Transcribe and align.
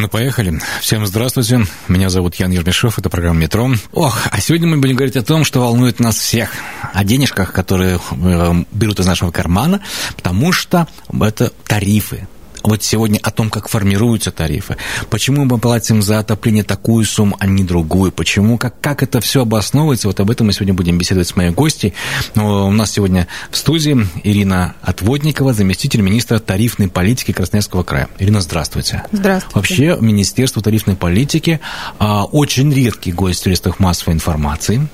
Ну, 0.00 0.08
поехали. 0.08 0.58
Всем 0.80 1.06
здравствуйте. 1.06 1.66
Меня 1.86 2.08
зовут 2.08 2.36
Ян 2.36 2.50
Ермешов, 2.50 2.98
это 2.98 3.10
программа 3.10 3.40
«Метро». 3.40 3.70
Ох, 3.92 4.22
а 4.30 4.40
сегодня 4.40 4.66
мы 4.66 4.78
будем 4.78 4.96
говорить 4.96 5.16
о 5.16 5.22
том, 5.22 5.44
что 5.44 5.60
волнует 5.60 6.00
нас 6.00 6.16
всех. 6.16 6.52
О 6.94 7.04
денежках, 7.04 7.52
которые 7.52 8.00
э, 8.10 8.54
берут 8.72 8.98
из 8.98 9.04
нашего 9.04 9.30
кармана, 9.30 9.82
потому 10.16 10.52
что 10.52 10.88
это 11.12 11.52
тарифы 11.66 12.26
вот 12.62 12.82
сегодня 12.82 13.18
о 13.22 13.30
том, 13.30 13.50
как 13.50 13.68
формируются 13.68 14.30
тарифы, 14.30 14.76
почему 15.08 15.44
мы 15.44 15.58
платим 15.58 16.02
за 16.02 16.18
отопление 16.18 16.64
такую 16.64 17.04
сумму, 17.04 17.36
а 17.38 17.46
не 17.46 17.64
другую, 17.64 18.12
почему, 18.12 18.58
как, 18.58 18.80
как 18.80 19.02
это 19.02 19.20
все 19.20 19.42
обосновывается, 19.42 20.08
вот 20.08 20.20
об 20.20 20.30
этом 20.30 20.46
мы 20.46 20.52
сегодня 20.52 20.74
будем 20.74 20.98
беседовать 20.98 21.28
с 21.28 21.36
моей 21.36 21.50
гостьей. 21.50 21.94
У 22.34 22.70
нас 22.70 22.92
сегодня 22.92 23.26
в 23.50 23.56
студии 23.56 24.06
Ирина 24.24 24.74
Отводникова, 24.82 25.52
заместитель 25.52 26.00
министра 26.00 26.38
тарифной 26.38 26.88
политики 26.88 27.32
Красноярского 27.32 27.82
края. 27.82 28.08
Ирина, 28.18 28.40
здравствуйте. 28.40 29.04
Здравствуйте. 29.12 29.54
Вообще, 29.54 29.96
Министерство 30.00 30.62
тарифной 30.62 30.96
политики 30.96 31.60
а, 31.98 32.24
очень 32.24 32.72
редкий 32.72 33.12
гость 33.12 33.40
в 33.40 33.42
средствах 33.44 33.78
массовой 33.78 34.14
информации, 34.14 34.88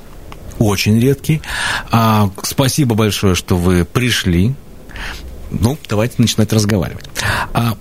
очень 0.59 0.99
редкий. 1.01 1.43
А, 1.91 2.31
спасибо 2.43 2.95
большое, 2.95 3.35
что 3.35 3.57
вы 3.57 3.85
пришли 3.85 4.55
ну, 5.51 5.79
давайте 5.89 6.15
начинать 6.19 6.53
разговаривать. 6.53 7.05
А, 7.53 7.77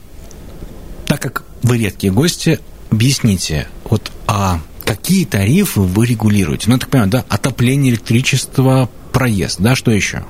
так 1.07 1.21
как 1.21 1.43
вы 1.63 1.77
редкие 1.77 2.11
гости, 2.13 2.59
объясните, 2.91 3.67
вот 3.89 4.11
а 4.27 4.59
какие 4.85 5.25
тарифы 5.25 5.81
вы 5.81 6.05
регулируете? 6.05 6.65
Ну, 6.67 6.75
я 6.75 6.79
так 6.79 6.89
понимаю, 6.89 7.11
да, 7.11 7.25
отопление, 7.29 7.91
электричество, 7.91 8.89
проезд, 9.11 9.59
да, 9.59 9.75
что 9.75 9.91
еще? 9.91 10.23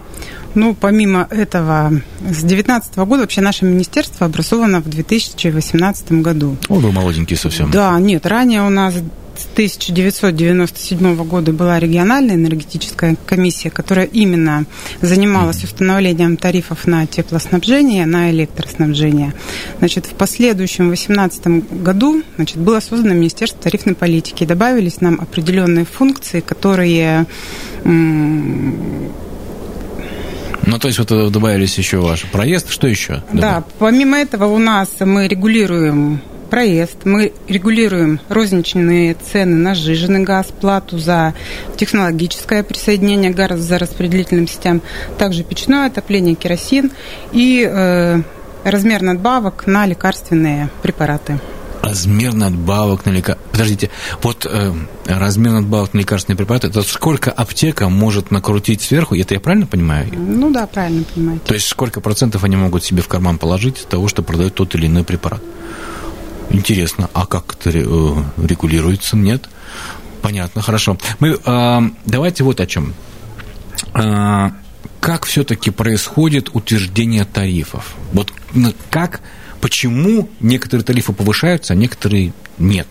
Ну, 0.53 0.73
помимо 0.73 1.27
этого, 1.31 1.91
с 2.21 2.39
2019 2.39 2.95
года 2.97 3.21
вообще 3.23 3.41
наше 3.41 3.65
министерство 3.65 4.25
образовано 4.25 4.79
в 4.79 4.89
2018 4.89 6.11
году. 6.13 6.55
О, 6.69 6.75
вы 6.75 6.91
молоденький 6.91 7.35
совсем. 7.35 7.71
Да, 7.71 7.99
нет, 7.99 8.25
ранее 8.25 8.61
у 8.61 8.69
нас 8.69 8.93
1997 9.53 11.15
года 11.25 11.51
была 11.51 11.79
региональная 11.79 12.35
энергетическая 12.35 13.15
комиссия, 13.25 13.69
которая 13.69 14.05
именно 14.05 14.65
занималась 15.01 15.63
установлением 15.63 16.37
тарифов 16.37 16.87
на 16.87 17.05
теплоснабжение, 17.07 18.05
на 18.05 18.31
электроснабжение. 18.31 19.33
Значит, 19.79 20.05
в 20.05 20.13
последующем 20.13 20.87
2018 20.87 21.81
году 21.81 22.23
значит, 22.35 22.57
было 22.57 22.79
создано 22.79 23.13
Министерство 23.13 23.61
тарифной 23.61 23.95
политики. 23.95 24.43
Добавились 24.45 25.01
нам 25.01 25.19
определенные 25.21 25.85
функции, 25.85 26.39
которые 26.39 27.25
ну, 30.65 30.79
то 30.79 30.87
есть 30.87 30.97
вот 30.97 31.31
добавились 31.31 31.77
еще 31.77 31.97
ваш 31.99 32.23
проезд, 32.23 32.71
что 32.71 32.87
еще? 32.87 33.21
Да, 33.31 33.63
помимо 33.77 34.17
этого 34.17 34.45
у 34.45 34.57
нас 34.57 34.89
мы 34.99 35.27
регулируем 35.27 36.21
проезд, 36.55 36.99
мы 37.03 37.33
регулируем 37.49 38.21
розничные 38.29 39.13
цены 39.15 39.57
на 39.57 39.75
сжиженный 39.75 40.23
газ, 40.23 40.53
плату 40.61 40.97
за 40.97 41.33
технологическое 41.75 42.63
присоединение 42.63 43.31
газа 43.31 43.57
за 43.57 43.77
распределительным 43.77 44.47
сетям, 44.47 44.81
также 45.17 45.43
печное 45.43 45.87
отопление, 45.87 46.33
керосин 46.33 46.93
и 47.33 47.69
э, 47.69 48.21
размер 48.63 49.01
надбавок 49.01 49.67
на 49.67 49.85
лекарственные 49.85 50.69
препараты 50.81 51.41
размер 51.81 52.33
надбавок 52.33 53.05
на 53.05 53.11
лекарства. 53.11 53.45
Подождите, 53.51 53.91
вот 54.23 54.47
э, 54.49 54.73
размер 55.05 55.51
надбавок 55.51 55.93
на 55.93 55.99
лекарственные 55.99 56.37
препараты, 56.37 56.67
это 56.67 56.81
сколько 56.83 57.31
аптека 57.31 57.89
может 57.89 58.31
накрутить 58.31 58.81
сверху? 58.81 59.13
Это 59.13 59.33
я 59.33 59.39
правильно 59.41 59.67
понимаю? 59.67 60.07
Ну 60.11 60.51
да, 60.51 60.65
правильно 60.65 61.03
понимаете. 61.13 61.43
То 61.45 61.53
есть 61.53 61.67
сколько 61.67 62.01
процентов 62.01 62.43
они 62.43 62.55
могут 62.55 62.83
себе 62.83 63.03
в 63.03 63.07
карман 63.07 63.37
положить 63.37 63.81
от 63.81 63.89
того, 63.89 64.07
что 64.07 64.23
продают 64.23 64.55
тот 64.55 64.73
или 64.73 64.87
иной 64.87 65.03
препарат? 65.03 65.41
Интересно, 66.49 67.09
а 67.13 67.25
как 67.25 67.55
это 67.55 67.69
э, 67.71 67.83
регулируется? 68.37 69.15
Нет? 69.17 69.49
Понятно, 70.21 70.61
хорошо. 70.61 70.97
Мы 71.19 71.39
э, 71.43 71.81
давайте 72.05 72.43
вот 72.43 72.59
о 72.59 72.65
чем. 72.65 72.93
Э, 73.93 74.49
как 74.99 75.25
все-таки 75.25 75.69
происходит 75.69 76.49
утверждение 76.53 77.25
тарифов? 77.25 77.95
Вот 78.13 78.31
ну, 78.53 78.73
как, 78.89 79.21
почему 79.61 80.29
некоторые 80.39 80.83
тарифы 80.83 81.13
повышаются, 81.13 81.73
а 81.73 81.75
некоторые 81.75 82.33
нет? 82.57 82.87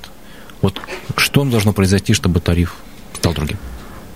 Вот 0.63 0.81
что 1.17 1.45
должно 1.45 1.73
произойти, 1.73 2.15
чтобы 2.15 2.41
тариф 2.41 2.77
стал 3.15 3.35
другим? 3.35 3.59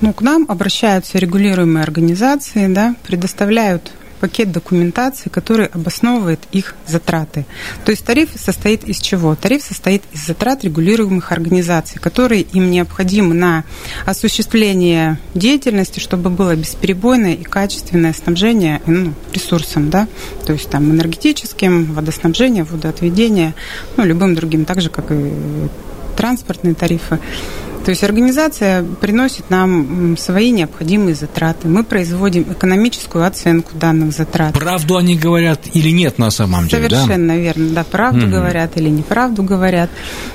Ну, 0.00 0.12
к 0.12 0.22
нам 0.22 0.47
обращаются 0.49 1.19
регулируемые 1.19 1.82
организации, 1.82 2.72
да, 2.72 2.94
предоставляют 3.05 3.91
пакет 4.19 4.53
документации, 4.53 5.29
который 5.29 5.67
обосновывает 5.67 6.41
их 6.53 6.75
затраты. 6.87 7.47
То 7.84 7.91
есть 7.91 8.05
тариф 8.05 8.31
состоит 8.37 8.84
из 8.84 8.99
чего? 9.01 9.34
Тариф 9.34 9.62
состоит 9.62 10.03
из 10.12 10.27
затрат 10.27 10.65
регулируемых 10.65 11.33
организаций, 11.33 12.01
которые 12.01 12.43
им 12.43 12.71
необходимы 12.71 13.34
на 13.34 13.65
осуществление 14.06 15.19
деятельности, 15.34 16.01
чтобы 16.01 16.31
было 16.31 16.55
бесперебойное 16.55 17.34
и 17.34 17.43
качественное 17.43 18.12
снабжение 18.12 18.81
ну, 18.87 19.15
ресурсом, 19.33 19.91
да, 19.91 20.09
то 20.47 20.53
есть 20.53 20.71
там 20.71 20.91
энергетическим, 20.91 21.93
водоснабжение, 21.93 22.65
водоотведение, 22.65 23.55
ну, 23.97 24.05
любым 24.05 24.35
другим, 24.35 24.65
так 24.65 24.81
же, 24.81 24.91
как 24.91 25.11
и 25.11 25.33
транспортные 26.17 26.75
тарифы. 26.75 27.21
То 27.88 27.93
есть 27.93 28.04
организация 28.04 28.84
приносит 28.84 29.49
нам 29.49 30.19
свои 30.19 30.50
необходимые 30.50 31.15
затраты. 31.15 31.69
Мы 31.69 31.84
производим 31.84 32.43
экономическую 32.43 33.25
оценку 33.25 33.78
данных 33.78 34.12
затрат. 34.12 34.53
Правду 34.53 34.99
они 34.99 35.16
говорят 35.16 35.62
или 35.72 35.88
нет 35.88 36.19
на 36.19 36.31
самом 36.31 36.69
деле? 36.69 36.91
Совершенно 36.91 37.28
да? 37.28 37.37
верно. 37.37 37.69
Да, 37.71 37.84
правду 37.84 38.26
угу. 38.26 38.32
говорят 38.32 38.76
или 38.76 38.91
неправду 38.91 39.43
говорят. 39.43 39.88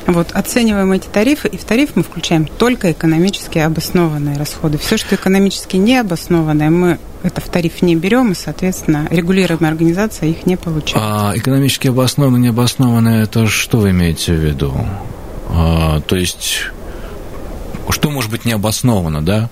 Вот, 0.08 0.32
оцениваем 0.32 0.94
эти 0.94 1.06
тарифы, 1.06 1.48
и 1.48 1.58
в 1.58 1.64
тариф 1.64 1.92
мы 1.94 2.02
включаем 2.02 2.48
только 2.48 2.92
экономически 2.92 3.60
обоснованные 3.60 4.36
расходы. 4.36 4.80
Все, 4.80 4.98
что 4.98 5.14
экономически 5.14 5.76
не 5.78 6.00
обоснованное, 6.00 6.72
мы 6.72 6.98
это 7.22 7.40
в 7.40 7.50
тариф 7.50 7.84
не 7.84 7.96
берем, 7.96 8.32
и, 8.32 8.36
соответственно, 8.36 9.08
регулируемая 9.12 9.70
организация 9.70 10.28
их 10.28 10.48
не 10.48 10.56
получает. 10.56 11.06
А 11.08 11.34
экономически 11.36 11.90
обоснованное, 11.90 12.40
необоснованное, 12.40 13.22
это 13.22 13.46
что 13.46 13.78
вы 13.78 13.92
имеете 13.92 14.34
в 14.34 14.40
виду? 14.44 14.74
А, 15.50 16.02
то 16.02 16.16
есть 16.16 16.72
что 17.92 18.10
может 18.10 18.32
быть 18.32 18.46
необоснованно, 18.46 19.24
да? 19.24 19.50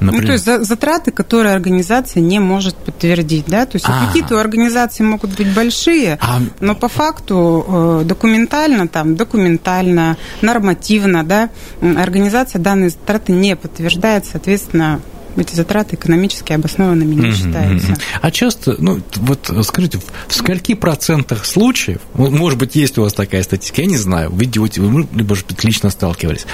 Например... 0.00 0.22
Ну, 0.22 0.26
то 0.26 0.32
есть 0.32 0.66
затраты, 0.66 1.10
которые 1.10 1.54
организация 1.54 2.22
не 2.22 2.38
может 2.38 2.74
подтвердить, 2.74 3.44
да, 3.46 3.66
то 3.66 3.76
есть 3.76 3.84
а. 3.86 4.06
какие-то 4.06 4.36
у 4.36 4.38
организации 4.38 5.02
могут 5.02 5.36
быть 5.36 5.52
большие, 5.54 6.18
а... 6.22 6.40
но 6.60 6.74
по 6.74 6.88
факту 6.88 7.64
э, 7.68 8.02
документально, 8.06 8.88
там, 8.88 9.14
документально, 9.14 10.16
нормативно, 10.40 11.22
да, 11.22 11.50
организация 11.82 12.60
данные 12.60 12.90
затраты 12.90 13.32
не 13.32 13.56
подтверждает, 13.56 14.24
соответственно, 14.24 15.00
эти 15.40 15.54
затраты 15.54 15.96
экономически 15.96 16.52
обоснованными 16.52 17.14
не 17.14 17.32
считаются. 17.32 17.96
А 18.20 18.30
часто, 18.30 18.76
ну, 18.78 19.00
вот 19.16 19.50
скажите, 19.62 19.98
в 20.28 20.34
скольки 20.34 20.74
процентах 20.74 21.44
случаев, 21.44 22.00
может 22.14 22.58
быть, 22.58 22.74
есть 22.74 22.98
у 22.98 23.02
вас 23.02 23.12
такая 23.12 23.42
статистика, 23.42 23.82
я 23.82 23.88
не 23.88 23.96
знаю, 23.96 24.30
вы 24.30 24.44
идете, 24.44 24.80
вы, 24.80 25.06
либо 25.14 25.34
же 25.34 25.44
лично 25.62 25.90
сталкивались, 25.90 26.46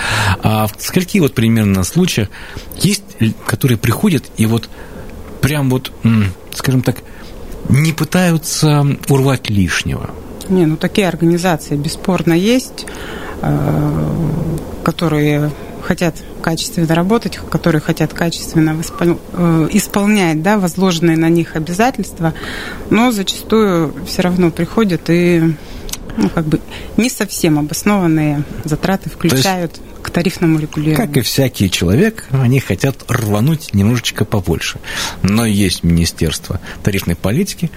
а 0.42 0.66
в 0.66 0.74
скольки 0.78 1.20
вот 1.20 1.34
примерно 1.34 1.84
случаях 1.84 2.28
есть, 2.76 3.02
которые 3.46 3.78
приходят 3.78 4.24
и 4.36 4.46
вот 4.46 4.68
прям 5.40 5.70
вот, 5.70 5.92
скажем 6.54 6.82
так, 6.82 6.96
не 7.68 7.92
пытаются 7.92 8.86
урвать 9.08 9.50
лишнего? 9.50 10.10
Не, 10.48 10.66
ну 10.66 10.76
такие 10.76 11.08
организации 11.08 11.76
бесспорно 11.76 12.32
есть, 12.32 12.86
э, 13.42 14.56
которые 14.84 15.50
хотят 15.86 16.16
качественно 16.42 16.94
работать, 16.94 17.38
которые 17.50 17.80
хотят 17.80 18.12
качественно 18.12 18.76
э, 19.00 19.68
исполнять 19.70 20.42
да, 20.42 20.58
возложенные 20.58 21.16
на 21.16 21.28
них 21.28 21.54
обязательства, 21.54 22.34
но 22.90 23.12
зачастую 23.12 23.94
все 24.04 24.22
равно 24.22 24.50
приходят 24.50 25.02
и 25.08 25.54
ну, 26.16 26.28
как 26.28 26.46
бы 26.46 26.60
не 26.96 27.10
совсем 27.10 27.58
обоснованные 27.58 28.42
затраты 28.64 29.10
включают 29.10 29.80
к 30.02 30.10
тарифному 30.10 30.58
регулированию. 30.60 31.08
Как 31.08 31.16
и 31.16 31.20
всякий 31.20 31.70
человек, 31.70 32.26
они 32.30 32.60
хотят 32.60 33.04
рвануть 33.08 33.74
немножечко 33.74 34.24
побольше. 34.24 34.78
Но 35.22 35.44
есть 35.44 35.82
Министерство 35.82 36.60
тарифной 36.82 37.16
политики, 37.16 37.70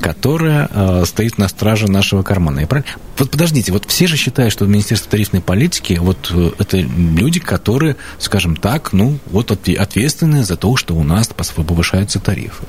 которое 0.00 0.68
э, 0.70 1.04
стоит 1.06 1.38
на 1.38 1.48
страже 1.48 1.88
нашего 1.88 2.22
кармана. 2.22 2.60
И 2.60 2.66
правильно? 2.66 2.90
Вот 3.18 3.30
подождите, 3.30 3.72
вот 3.72 3.84
все 3.86 4.06
же 4.08 4.16
считают, 4.16 4.52
что 4.52 4.66
Министерство 4.66 5.12
тарифной 5.12 5.40
политики 5.40 5.98
вот 6.00 6.32
э, 6.34 6.50
это 6.58 6.78
люди, 6.78 7.38
которые, 7.38 7.96
скажем 8.18 8.56
так, 8.56 8.92
ну 8.92 9.18
вот 9.26 9.52
ответственны 9.52 10.44
за 10.44 10.56
то, 10.56 10.76
что 10.76 10.96
у 10.96 11.04
нас 11.04 11.28
повышаются 11.28 12.18
тарифы. 12.18 12.64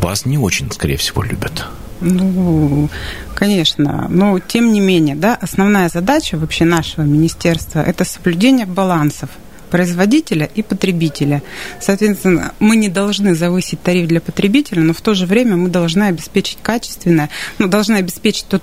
Вас 0.00 0.26
не 0.26 0.38
очень, 0.38 0.70
скорее 0.72 0.96
всего, 0.96 1.22
любят. 1.22 1.66
Ну, 2.00 2.88
конечно. 3.34 4.06
Но, 4.08 4.38
тем 4.40 4.72
не 4.72 4.80
менее, 4.80 5.14
да, 5.14 5.38
основная 5.40 5.88
задача 5.88 6.36
вообще 6.36 6.64
нашего 6.64 7.04
министерства– 7.04 7.80
это 7.86 8.04
соблюдение 8.04 8.66
балансов 8.66 9.30
производителя 9.70 10.50
и 10.54 10.62
потребителя. 10.62 11.42
Соответственно, 11.80 12.52
мы 12.60 12.76
не 12.76 12.90
должны 12.90 13.34
завысить 13.34 13.82
тариф 13.82 14.06
для 14.06 14.20
потребителя, 14.20 14.82
но 14.82 14.92
в 14.92 15.00
то 15.00 15.14
же 15.14 15.24
время 15.24 15.56
мы 15.56 15.70
должны 15.70 16.04
обеспечить 16.04 16.58
качественное, 16.62 17.30
ну, 17.58 17.68
должны 17.68 17.96
обеспечить 17.96 18.46
тот 18.48 18.62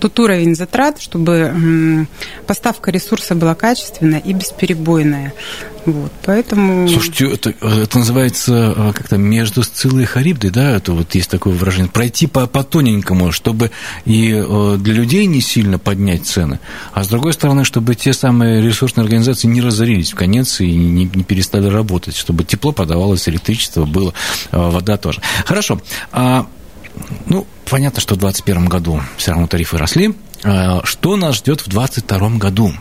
тот 0.00 0.20
уровень 0.20 0.54
затрат, 0.54 1.00
чтобы 1.00 2.06
поставка 2.46 2.90
ресурса 2.90 3.34
была 3.34 3.54
качественная 3.54 4.18
и 4.18 4.34
бесперебойная. 4.34 5.32
Вот, 5.86 6.12
поэтому... 6.24 6.88
Слушайте, 6.88 7.30
это, 7.30 7.50
это 7.50 7.98
называется 7.98 8.74
а, 8.76 8.92
как-то 8.92 9.18
между 9.18 9.62
Сциллой 9.62 10.04
и 10.04 10.06
Харибдой, 10.06 10.50
да, 10.50 10.76
это 10.76 10.92
вот 10.92 11.14
есть 11.14 11.28
такое 11.28 11.54
выражение, 11.54 11.90
пройти 11.90 12.26
по, 12.26 12.46
по 12.46 12.64
тоненькому, 12.64 13.32
чтобы 13.32 13.70
и 14.06 14.32
э, 14.34 14.76
для 14.78 14.94
людей 14.94 15.26
не 15.26 15.42
сильно 15.42 15.78
поднять 15.78 16.26
цены, 16.26 16.58
а 16.92 17.04
с 17.04 17.08
другой 17.08 17.34
стороны, 17.34 17.64
чтобы 17.64 17.94
те 17.94 18.14
самые 18.14 18.62
ресурсные 18.62 19.02
организации 19.02 19.46
не 19.46 19.60
разорились 19.60 20.12
в 20.12 20.16
конец 20.16 20.60
и 20.60 20.72
не, 20.72 21.04
не 21.04 21.22
перестали 21.22 21.68
работать, 21.68 22.16
чтобы 22.16 22.44
тепло 22.44 22.72
подавалось, 22.72 23.28
электричество 23.28 23.84
было, 23.84 24.14
э, 24.52 24.56
вода 24.56 24.96
тоже. 24.96 25.20
Хорошо. 25.44 25.80
А, 26.12 26.46
ну, 27.26 27.46
понятно, 27.68 28.00
что 28.00 28.14
в 28.14 28.18
2021 28.18 28.68
году 28.68 29.02
все 29.18 29.32
равно 29.32 29.46
тарифы 29.48 29.76
росли. 29.76 30.14
Что 30.84 31.16
нас 31.16 31.36
ждет 31.36 31.62
в 31.62 31.68
2022 31.68 32.38
году? 32.38 32.72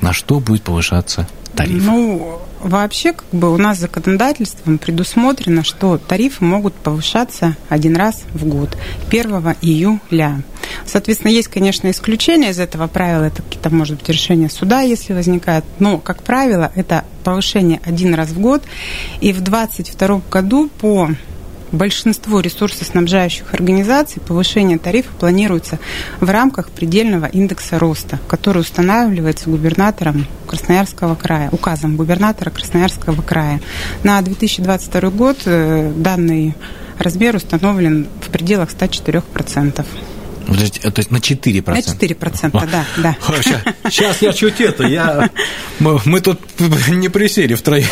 На 0.00 0.12
что 0.12 0.40
будет 0.40 0.62
повышаться 0.62 1.26
тариф? 1.54 1.84
Ну, 1.84 2.40
вообще, 2.60 3.12
как 3.12 3.26
бы 3.32 3.52
у 3.52 3.56
нас 3.56 3.78
законодательством 3.78 4.78
предусмотрено, 4.78 5.64
что 5.64 5.98
тарифы 5.98 6.44
могут 6.44 6.74
повышаться 6.74 7.56
один 7.68 7.96
раз 7.96 8.22
в 8.32 8.46
год, 8.46 8.76
1 9.08 9.56
июля. 9.62 10.42
Соответственно, 10.86 11.30
есть, 11.30 11.48
конечно, 11.48 11.90
исключения 11.90 12.50
из 12.50 12.58
этого 12.58 12.86
правила, 12.86 13.24
это 13.24 13.42
какие-то, 13.42 13.70
может 13.70 13.98
быть, 13.98 14.08
решения 14.08 14.50
суда, 14.50 14.80
если 14.80 15.12
возникают, 15.12 15.64
но, 15.78 15.98
как 15.98 16.22
правило, 16.22 16.72
это 16.74 17.04
повышение 17.22 17.80
один 17.84 18.14
раз 18.14 18.30
в 18.30 18.40
год, 18.40 18.62
и 19.20 19.32
в 19.32 19.40
2022 19.40 20.22
году 20.30 20.68
по 20.80 21.10
большинство 21.72 22.40
ресурсоснабжающих 22.40 23.54
организаций 23.54 24.20
повышение 24.20 24.78
тарифа 24.78 25.10
планируется 25.18 25.78
в 26.20 26.28
рамках 26.30 26.70
предельного 26.70 27.26
индекса 27.26 27.78
роста, 27.78 28.18
который 28.28 28.60
устанавливается 28.60 29.50
губернатором 29.50 30.26
Красноярского 30.46 31.14
края, 31.14 31.48
указом 31.52 31.96
губернатора 31.96 32.50
Красноярского 32.50 33.22
края. 33.22 33.60
На 34.02 34.20
2022 34.22 35.10
год 35.10 35.38
э, 35.46 35.92
данный 35.96 36.54
размер 36.98 37.36
установлен 37.36 38.08
в 38.20 38.30
пределах 38.30 38.70
104%. 38.70 39.84
Подождите, 40.46 40.90
то 40.90 40.98
есть 40.98 41.10
на 41.10 41.16
4%? 41.16 41.70
На 41.70 41.78
4%, 41.78 42.70
да, 42.70 42.84
да. 42.98 43.16
Сейчас, 43.42 43.62
сейчас 43.90 44.22
я 44.22 44.32
чуть 44.32 44.60
это, 44.60 44.84
я... 44.84 45.30
Мы, 45.78 45.98
мы 46.04 46.20
тут 46.20 46.38
не 46.88 47.08
присели 47.08 47.54
втроем, 47.54 47.88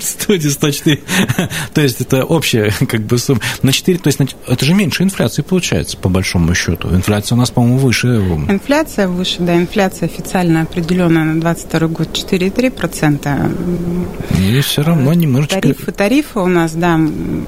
студии 0.00 0.48
104. 0.48 1.00
То 1.74 1.80
есть 1.80 2.00
это 2.00 2.24
общая 2.24 2.72
как 2.88 3.02
бы 3.02 3.18
сумма. 3.18 3.40
На 3.62 3.72
4, 3.72 3.98
то 3.98 4.08
есть 4.08 4.20
это 4.46 4.64
же 4.64 4.74
меньше 4.74 5.02
инфляции 5.02 5.42
получается, 5.42 5.96
по 5.96 6.08
большому 6.08 6.54
счету. 6.54 6.94
Инфляция 6.94 7.36
у 7.36 7.38
нас, 7.38 7.50
по-моему, 7.50 7.78
выше. 7.78 8.08
Инфляция 8.48 9.08
выше, 9.08 9.36
да, 9.40 9.56
инфляция 9.56 10.06
официально 10.06 10.62
определенная 10.62 11.24
на 11.24 11.40
22 11.40 11.88
год 11.88 12.08
4,3%. 12.12 14.40
И 14.40 14.60
все 14.60 14.82
равно 14.82 15.12
немножечко... 15.12 15.60
Тарифы, 15.60 15.92
тарифы 15.92 16.40
у 16.40 16.46
нас, 16.46 16.72
да, 16.72 16.98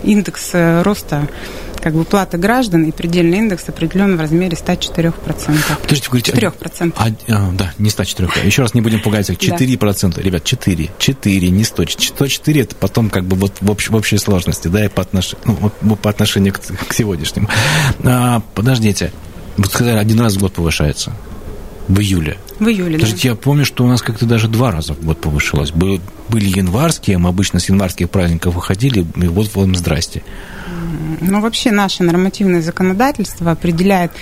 индекс 0.05 0.51
роста 0.53 1.29
как 1.81 1.95
бы 1.95 2.05
платы 2.05 2.37
граждан 2.37 2.85
и 2.85 2.93
предельный 2.93 3.39
индекс 3.39 3.69
определен 3.69 4.17
в 4.17 4.21
размере 4.21 4.57
104%. 4.57 5.13
Подождите, 5.83 6.09
вы 6.11 6.21
говорите... 6.21 6.33
4%. 6.33 6.93
А, 6.97 7.09
а, 7.29 7.53
да, 7.53 7.73
не 7.79 7.91
104. 7.91 8.29
Еще 8.45 8.63
раз 8.63 8.75
не 8.75 8.81
будем 8.81 9.01
пугать 9.01 9.31
их. 9.31 9.39
4%. 9.39 10.15
Да. 10.15 10.23
Ребят, 10.23 10.45
4. 10.45 10.91
4, 10.99 11.51
не 11.51 11.65
100. 11.65 11.85
104 12.09 12.63
это 12.63 12.75
потом 12.75 13.11
как 13.11 13.25
бы 13.25 13.37
вот 13.37 13.53
в, 13.61 13.71
общ, 13.71 13.91
в 13.91 13.95
общей 13.95 14.19
сложности, 14.19 14.69
да, 14.69 14.85
и 14.85 14.89
по, 14.89 15.03
отнош... 15.03 15.35
ну, 15.45 15.57
вот, 15.81 16.01
по 16.01 16.11
отношению 16.11 16.55
к, 16.55 16.61
к 16.61 16.93
сегодняшнему. 16.93 17.49
А, 18.05 18.43
подождите. 18.55 19.13
Вы 19.57 19.67
сказали, 19.67 19.99
один 19.99 20.21
раз 20.21 20.35
в 20.35 20.41
год 20.41 20.55
повышается. 20.55 21.13
В 21.89 21.99
июле. 21.99 22.39
В 22.61 22.69
июле, 22.69 22.95
Подождите, 22.95 23.29
да. 23.29 23.29
я 23.31 23.35
помню, 23.35 23.65
что 23.65 23.85
у 23.85 23.89
нас 23.89 24.01
как-то 24.01 24.25
даже 24.25 24.47
два 24.47 24.71
раза 24.71 24.95
в 24.95 25.03
год 25.03 25.21
повышалось. 25.21 25.73
Были, 25.73 26.01
были 26.29 26.47
январские, 26.47 27.19
мы 27.19 27.31
обычно 27.31 27.59
с 27.59 27.69
январских 27.69 28.09
праздников 28.11 28.55
выходили, 28.55 29.01
и 29.01 29.27
вот 29.27 29.55
вам 29.57 29.75
здрасте. 29.75 30.23
Ну, 31.21 31.41
вообще 31.41 31.73
наше 31.73 32.05
нормативное 32.05 32.63
законодательство 32.63 33.51
определяет, 33.51 34.13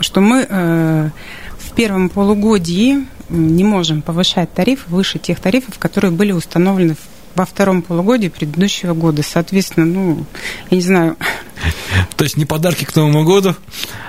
что 0.00 0.20
мы 0.20 0.46
э, 0.48 1.10
в 1.58 1.72
первом 1.74 2.08
полугодии 2.08 3.06
не 3.28 3.64
можем 3.64 4.02
повышать 4.02 4.52
тариф 4.52 4.84
выше 4.88 5.18
тех 5.18 5.40
тарифов, 5.40 5.78
которые 5.78 6.10
были 6.10 6.32
установлены 6.32 6.96
во 7.34 7.46
втором 7.46 7.82
полугодии 7.82 8.28
предыдущего 8.28 8.94
года. 8.94 9.22
Соответственно, 9.22 9.86
ну, 9.86 10.26
я 10.70 10.76
не 10.76 10.82
знаю. 10.82 11.16
То 12.16 12.24
есть 12.24 12.36
не 12.36 12.44
подарки 12.44 12.84
к 12.84 12.94
Новому 12.96 13.24
году, 13.24 13.54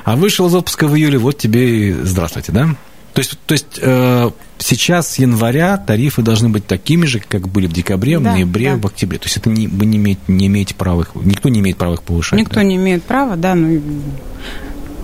а 0.03 0.15
вышел 0.15 0.47
из 0.47 0.55
отпуска 0.55 0.87
в 0.87 0.95
июле, 0.95 1.17
вот 1.17 1.37
тебе 1.37 1.89
и 1.89 1.91
здравствуйте, 1.91 2.51
да? 2.51 2.75
То 3.13 3.19
есть, 3.19 3.39
то 3.45 3.53
есть 3.53 3.79
э, 3.81 4.31
сейчас 4.59 5.13
с 5.13 5.19
января 5.19 5.77
тарифы 5.77 6.21
должны 6.21 6.49
быть 6.49 6.65
такими 6.65 7.05
же, 7.05 7.19
как 7.19 7.47
были 7.47 7.67
в 7.67 7.73
декабре, 7.73 8.19
да, 8.19 8.31
в 8.31 8.33
ноябре, 8.33 8.73
да. 8.73 8.77
в 8.77 8.85
октябре. 8.85 9.17
То 9.17 9.25
есть 9.25 9.37
это 9.37 9.49
не, 9.49 9.67
вы 9.67 9.85
не 9.85 9.97
имеете, 9.97 10.21
не 10.27 10.47
имеете 10.47 10.75
права 10.75 11.01
их, 11.01 11.11
никто 11.15 11.49
не 11.49 11.59
имеет 11.59 11.77
права 11.77 11.95
их 11.95 12.03
повышать. 12.03 12.39
Никто 12.39 12.55
да? 12.55 12.63
не 12.63 12.77
имеет 12.77 13.03
права, 13.03 13.35
да, 13.35 13.55
ну 13.55 13.81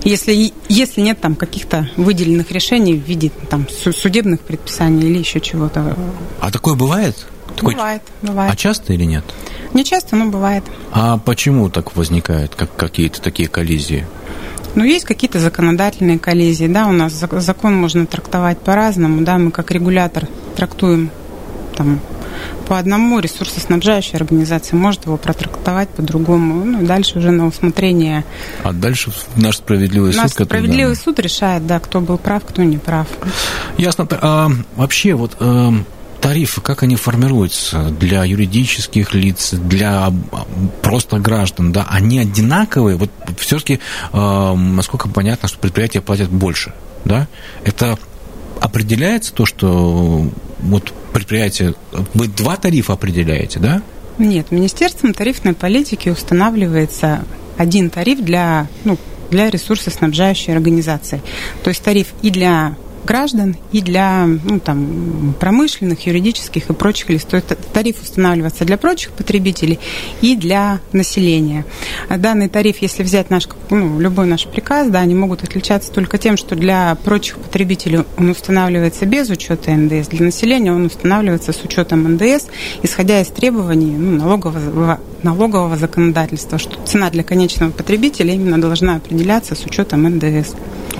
если, 0.05 0.53
если 0.69 1.01
нет 1.01 1.19
там 1.19 1.35
каких-то 1.35 1.89
выделенных 1.97 2.51
решений 2.51 2.93
в 2.93 3.03
виде 3.03 3.31
там, 3.49 3.67
судебных 3.69 4.41
предписаний 4.41 5.09
или 5.09 5.17
еще 5.17 5.41
чего-то. 5.41 5.97
А 6.39 6.51
такое 6.51 6.75
бывает? 6.75 7.15
Такой... 7.55 7.73
Бывает, 7.73 8.01
бывает. 8.21 8.53
А 8.53 8.55
часто 8.55 8.93
или 8.93 9.03
нет? 9.03 9.25
Не 9.73 9.83
часто, 9.83 10.15
но 10.15 10.27
бывает. 10.27 10.63
А 10.91 11.17
почему 11.17 11.69
так 11.69 11.95
возникают 11.95 12.55
как 12.55 12.75
какие-то 12.75 13.21
такие 13.21 13.49
коллизии? 13.49 14.05
Ну, 14.75 14.83
есть 14.83 15.05
какие-то 15.05 15.39
законодательные 15.39 16.19
коллизии, 16.19 16.67
да, 16.67 16.87
у 16.87 16.91
нас 16.91 17.13
закон 17.13 17.75
можно 17.75 18.05
трактовать 18.05 18.59
по-разному, 18.59 19.21
да, 19.23 19.37
мы 19.37 19.51
как 19.51 19.71
регулятор 19.71 20.27
трактуем 20.55 21.11
там 21.75 21.99
по 22.67 22.79
одному 22.79 23.19
ресурсоснабжающая 23.19 24.17
организация 24.17 24.77
может 24.77 25.05
его 25.05 25.17
протрактовать 25.17 25.89
по-другому. 25.89 26.65
Ну, 26.65 26.85
дальше 26.85 27.19
уже 27.19 27.31
на 27.31 27.47
усмотрение. 27.47 28.25
А 28.63 28.73
дальше 28.73 29.11
наш 29.35 29.57
справедливый 29.57 30.13
наш 30.13 30.31
суд... 30.31 30.47
справедливый 30.47 30.95
да. 30.95 31.01
суд 31.01 31.19
решает, 31.19 31.67
да, 31.67 31.79
кто 31.79 32.01
был 32.01 32.17
прав, 32.17 32.43
кто 32.45 32.63
не 32.63 32.77
прав. 32.77 33.07
Ясно. 33.77 34.07
А, 34.11 34.49
вообще, 34.75 35.13
вот 35.13 35.37
а, 35.39 35.73
тарифы, 36.25 36.61
как 36.61 36.81
они 36.81 36.95
формируются 36.95 37.91
для 37.99 38.23
юридических 38.23 39.13
лиц, 39.13 39.53
для 39.53 40.11
просто 40.81 41.19
граждан, 41.19 41.71
да, 41.71 41.85
они 41.87 42.17
одинаковые? 42.17 42.97
Вот 42.97 43.11
все-таки, 43.37 43.79
э, 44.11 44.53
насколько 44.55 45.07
понятно, 45.07 45.47
что 45.47 45.59
предприятия 45.59 46.01
платят 46.01 46.29
больше, 46.29 46.73
да? 47.05 47.27
Это 47.63 47.99
определяется 48.59 49.33
то, 49.33 49.45
что 49.45 50.27
вот 50.59 50.93
предприятие, 51.15 51.75
вы 52.13 52.27
два 52.27 52.57
тарифа 52.57 52.91
определяете, 52.91 53.59
да? 53.59 53.81
Нет, 54.17 54.51
Министерством 54.51 55.13
тарифной 55.13 55.53
политики 55.53 56.09
устанавливается 56.09 57.23
один 57.57 57.89
тариф 57.89 58.19
для, 58.19 58.67
ну, 58.83 58.97
для 59.31 59.49
ресурсоснабжающей 59.49 60.53
организации. 60.53 61.21
То 61.63 61.69
есть 61.69 61.81
тариф 61.81 62.07
и 62.21 62.31
для 62.31 62.75
граждан 63.05 63.55
и 63.71 63.81
для 63.81 64.25
ну, 64.25 64.59
там, 64.59 65.35
промышленных, 65.39 66.05
юридических 66.05 66.69
и 66.69 66.73
прочих 66.73 67.09
лиц. 67.09 67.23
То 67.23 67.37
есть 67.37 67.47
тариф 67.73 68.01
устанавливается 68.01 68.65
для 68.65 68.77
прочих 68.77 69.11
потребителей 69.11 69.79
и 70.21 70.35
для 70.35 70.79
населения. 70.91 71.65
Данный 72.09 72.49
тариф, 72.49 72.77
если 72.81 73.03
взять 73.03 73.29
наш, 73.29 73.47
ну, 73.69 73.99
любой 73.99 74.25
наш 74.27 74.45
приказ, 74.45 74.89
да, 74.89 74.99
они 74.99 75.15
могут 75.15 75.43
отличаться 75.43 75.91
только 75.91 76.17
тем, 76.17 76.37
что 76.37 76.55
для 76.55 76.95
прочих 77.03 77.37
потребителей 77.37 78.03
он 78.17 78.29
устанавливается 78.29 79.05
без 79.05 79.29
учета 79.29 79.71
НДС, 79.71 80.09
для 80.09 80.25
населения 80.25 80.73
он 80.73 80.85
устанавливается 80.85 81.53
с 81.53 81.63
учетом 81.63 82.15
НДС, 82.15 82.47
исходя 82.83 83.21
из 83.21 83.27
требований 83.27 83.95
ну, 83.97 84.17
налогового 84.17 84.99
налогового 85.25 85.75
законодательства, 85.75 86.57
что 86.57 86.75
цена 86.85 87.09
для 87.09 87.23
конечного 87.23 87.71
потребителя 87.71 88.33
именно 88.33 88.61
должна 88.61 88.95
определяться 88.95 89.55
с 89.55 89.65
учетом 89.65 90.03
НДС. 90.03 90.53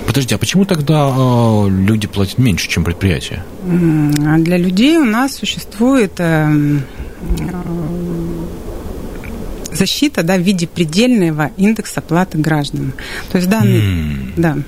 Подожди, 0.06 0.34
а 0.34 0.38
почему 0.38 0.64
тогда 0.64 1.08
э, 1.08 1.68
люди 1.70 2.06
платят 2.06 2.38
меньше, 2.38 2.68
чем 2.68 2.84
предприятия? 2.84 3.44
А 3.64 4.38
для 4.38 4.58
людей 4.58 4.98
у 4.98 5.04
нас 5.04 5.36
существует 5.36 6.12
э, 6.18 6.78
защита 9.72 10.22
да, 10.22 10.36
в 10.36 10.40
виде 10.40 10.66
предельного 10.66 11.50
индекса 11.56 12.00
платы 12.00 12.38
граждан. 12.38 12.92
То 13.30 13.38
есть 13.38 13.48
данный, 13.48 13.80
mm. 13.80 14.32
да, 14.36 14.58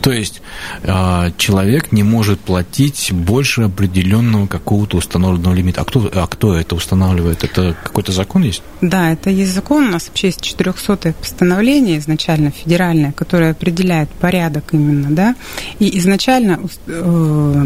то 0.00 0.12
есть 0.12 0.42
а, 0.84 1.30
человек 1.36 1.92
не 1.92 2.02
может 2.02 2.40
платить 2.40 3.12
больше 3.12 3.62
определенного 3.62 4.46
какого-то 4.46 4.96
установленного 4.96 5.54
лимита. 5.54 5.80
А 5.80 5.84
кто, 5.84 6.10
а 6.12 6.26
кто 6.26 6.54
это 6.56 6.74
устанавливает? 6.74 7.44
Это 7.44 7.76
какой-то 7.82 8.12
закон 8.12 8.42
есть? 8.42 8.62
Да, 8.80 9.12
это 9.12 9.30
есть 9.30 9.52
закон. 9.54 9.88
У 9.88 9.90
нас 9.90 10.08
вообще 10.08 10.28
есть 10.28 10.40
400 10.40 11.14
постановление 11.14 11.98
изначально 11.98 12.50
федеральное, 12.50 13.12
которое 13.12 13.52
определяет 13.52 14.08
порядок 14.10 14.72
именно, 14.72 15.10
да. 15.10 15.34
И 15.78 15.98
изначально 15.98 16.60
э, 16.86 17.64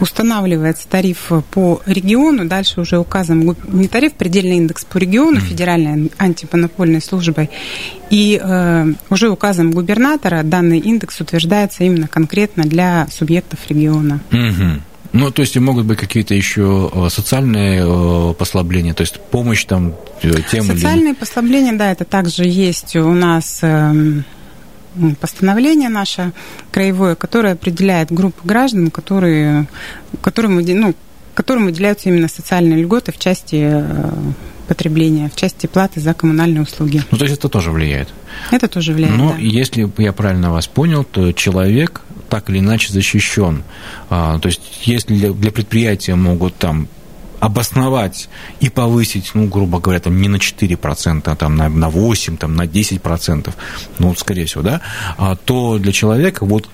устанавливается 0.00 0.88
тариф 0.88 1.30
по 1.50 1.80
региону, 1.86 2.46
дальше 2.46 2.80
уже 2.80 2.98
указан 2.98 3.56
не 3.68 3.88
тариф, 3.88 4.14
предельный 4.14 4.56
индекс 4.56 4.84
по 4.84 4.98
региону, 4.98 5.40
федеральной 5.40 6.10
антимонопольной 6.18 7.00
службой, 7.00 7.50
и 8.10 8.40
э, 8.42 8.92
уже 9.10 9.30
указом 9.30 9.70
губернатора. 9.72 10.42
Данный 10.42 10.78
индекс 10.78 11.20
утверждается 11.20 11.84
именно 11.84 12.08
конкретно 12.08 12.64
для 12.64 13.06
субъектов 13.10 13.60
региона. 13.68 14.20
Mm-hmm. 14.30 14.80
Ну, 15.12 15.30
то 15.30 15.42
есть 15.42 15.56
могут 15.58 15.84
быть 15.84 15.98
какие-то 15.98 16.34
еще 16.34 16.90
э, 16.92 17.08
социальные 17.10 17.82
э, 17.84 18.34
послабления, 18.34 18.94
то 18.94 19.02
есть 19.02 19.20
помощь 19.20 19.64
там 19.64 19.94
тем 20.50 20.64
Социальные 20.64 21.10
или... 21.10 21.14
послабления, 21.14 21.74
да, 21.74 21.92
это 21.92 22.04
также 22.04 22.44
есть 22.44 22.96
у 22.96 23.12
нас 23.12 23.58
эм, 23.62 24.24
постановление 25.20 25.88
наше 25.88 26.32
краевое, 26.70 27.14
которое 27.14 27.54
определяет 27.54 28.12
группу 28.12 28.46
граждан, 28.46 28.90
которые, 28.90 29.68
которым, 30.20 30.60
ну, 30.60 30.94
которым 31.34 31.66
выделяются 31.66 32.08
именно 32.08 32.28
социальные 32.28 32.82
льготы 32.82 33.12
в 33.12 33.18
части 33.18 33.56
э, 33.60 34.10
потребления, 34.68 35.28
в 35.28 35.36
части 35.36 35.66
платы 35.66 36.00
за 36.00 36.14
коммунальные 36.14 36.62
услуги. 36.62 37.02
Ну, 37.10 37.18
то 37.18 37.24
есть 37.24 37.36
это 37.38 37.48
тоже 37.48 37.70
влияет? 37.70 38.08
Это 38.50 38.68
тоже 38.68 38.92
влияет, 38.92 39.16
Но 39.16 39.32
да. 39.32 39.38
если 39.38 39.90
я 39.98 40.12
правильно 40.12 40.50
вас 40.50 40.66
понял, 40.66 41.04
то 41.04 41.32
человек 41.32 42.02
так 42.28 42.48
или 42.48 42.60
иначе 42.60 42.92
защищен. 42.92 43.62
А, 44.08 44.38
то 44.38 44.48
есть 44.48 44.62
если 44.84 45.30
для 45.32 45.50
предприятия 45.52 46.14
могут 46.14 46.54
там 46.56 46.88
обосновать 47.42 48.28
и 48.60 48.68
повысить, 48.70 49.32
ну, 49.34 49.48
грубо 49.48 49.80
говоря, 49.80 49.98
там 49.98 50.22
не 50.22 50.28
на 50.28 50.36
4%, 50.36 51.22
а 51.24 51.34
там 51.34 51.56
на, 51.56 51.68
на 51.68 51.86
8%, 51.86 52.36
там 52.36 52.54
на 52.54 52.66
10%, 52.66 53.52
ну, 53.98 54.14
скорее 54.14 54.46
всего, 54.46 54.62
да, 54.62 54.80
а, 55.18 55.34
то 55.34 55.78
для 55.78 55.90
человека 55.90 56.46
вот 56.46 56.70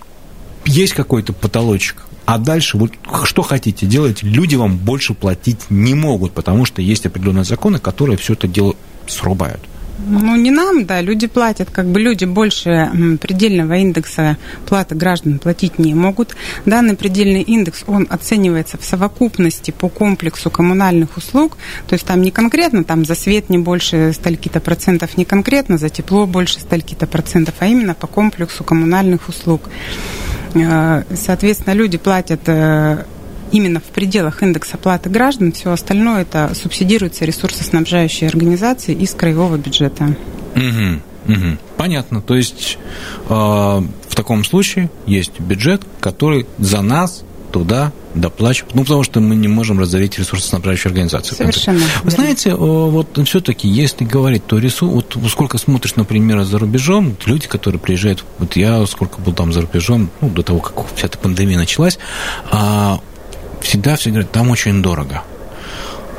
есть 0.67 0.93
какой-то 0.93 1.33
потолочек, 1.33 2.05
а 2.27 2.37
дальше 2.37 2.77
вот 2.77 2.93
что 3.25 3.41
хотите 3.41 3.87
делать, 3.87 4.23
люди 4.23 4.57
вам 4.57 4.77
больше 4.77 5.15
платить 5.15 5.71
не 5.71 5.95
могут, 5.95 6.33
потому 6.33 6.67
что 6.67 6.83
есть 6.83 7.07
определенные 7.07 7.45
законы, 7.45 7.79
которые 7.79 8.19
все 8.19 8.35
это 8.35 8.47
дело 8.47 8.77
срубают. 9.07 9.63
Ну, 10.07 10.37
не 10.37 10.51
нам, 10.51 10.87
да, 10.87 11.01
люди 11.01 11.27
платят, 11.27 11.71
как 11.71 11.87
бы 11.87 12.01
люди 12.01 12.25
больше 12.25 13.19
предельного 13.21 13.75
индекса 13.75 14.37
платы 14.67 14.95
граждан 14.95 15.39
платить 15.39 15.79
не 15.79 15.95
могут. 15.95 16.37
Данный 16.67 16.95
предельный 16.95 17.43
индекс, 17.43 17.83
он 17.87 18.07
оценивается 18.09 18.79
в 18.79 18.85
совокупности 18.85 19.73
по 19.73 19.89
комплексу 19.89 20.51
коммунальных 20.51 21.17
услуг, 21.17 21.57
то 21.89 21.95
есть 21.95 22.07
там 22.07 22.23
не 22.23 22.31
конкретно, 22.31 22.85
там 22.85 23.05
за 23.05 23.15
свет 23.15 23.51
не 23.51 23.59
больше 23.59 24.13
стольки-то 24.13 24.61
процентов, 24.61 25.17
не 25.17 25.25
конкретно 25.25 25.79
за 25.79 25.89
тепло 25.89 26.27
больше 26.27 26.61
стольки-то 26.61 27.07
процентов, 27.07 27.57
а 27.59 27.67
именно 27.67 27.95
по 27.95 28.07
комплексу 28.07 28.63
коммунальных 28.63 29.29
услуг. 29.29 29.69
Э, 30.55 31.03
соответственно, 31.15 31.75
люди 31.75 31.99
платят 31.99 32.41
э, 32.47 33.05
именно 33.53 33.81
в 33.81 33.85
пределах 33.85 34.43
индекса 34.43 34.75
оплаты 34.75 35.11
граждан, 35.11 35.53
все 35.53 35.73
остальное 35.73 36.23
это 36.23 36.53
субсидируется 36.55 37.25
ресурсоснабжающей 37.25 38.27
организацией 38.27 39.03
из 39.03 39.15
краевого 39.15 39.57
бюджета. 39.57 40.17
Угу, 40.55 41.33
угу. 41.33 41.59
Понятно. 41.77 42.21
То 42.21 42.35
есть 42.37 42.79
э, 43.29 43.33
в 43.33 44.15
таком 44.15 44.45
случае 44.45 44.91
есть 45.07 45.41
бюджет, 45.41 45.83
который 46.01 46.47
за 46.59 46.83
нас 46.83 47.25
туда 47.51 47.93
доплачивают. 48.15 48.75
Ну, 48.75 48.83
потому 48.83 49.03
что 49.03 49.21
мы 49.21 49.37
не 49.37 49.49
можем 49.49 49.79
разорить 49.81 50.19
ресурсоснабжающую 50.19 50.91
организацию. 50.91 51.37
Совершенно. 51.37 51.81
Вы 52.03 52.11
знаете, 52.11 52.55
вот 52.55 53.19
все-таки, 53.27 53.69
если 53.69 54.05
говорить, 54.05 54.47
то 54.47 54.59
рису, 54.59 54.89
вот 54.89 55.17
сколько 55.31 55.59
смотришь, 55.59 55.97
например, 55.97 56.43
за 56.45 56.59
рубежом, 56.59 57.17
люди, 57.27 57.47
которые 57.47 57.81
приезжают, 57.81 58.25
вот 58.39 58.57
я 58.57 58.85
сколько 58.87 59.21
был 59.21 59.33
там 59.33 59.53
за 59.53 59.63
рубежом, 59.63 60.11
ну, 60.21 60.29
до 60.29 60.43
того, 60.43 60.61
как 60.61 60.75
вся 60.95 61.07
эта 61.07 61.19
пандемия 61.19 61.59
началась, 61.59 61.99
а, 62.51 63.01
всегда 63.63 63.97
все 63.97 64.11
говорят, 64.11 64.33
там 64.33 64.51
очень 64.51 64.83
дорого. 64.83 65.23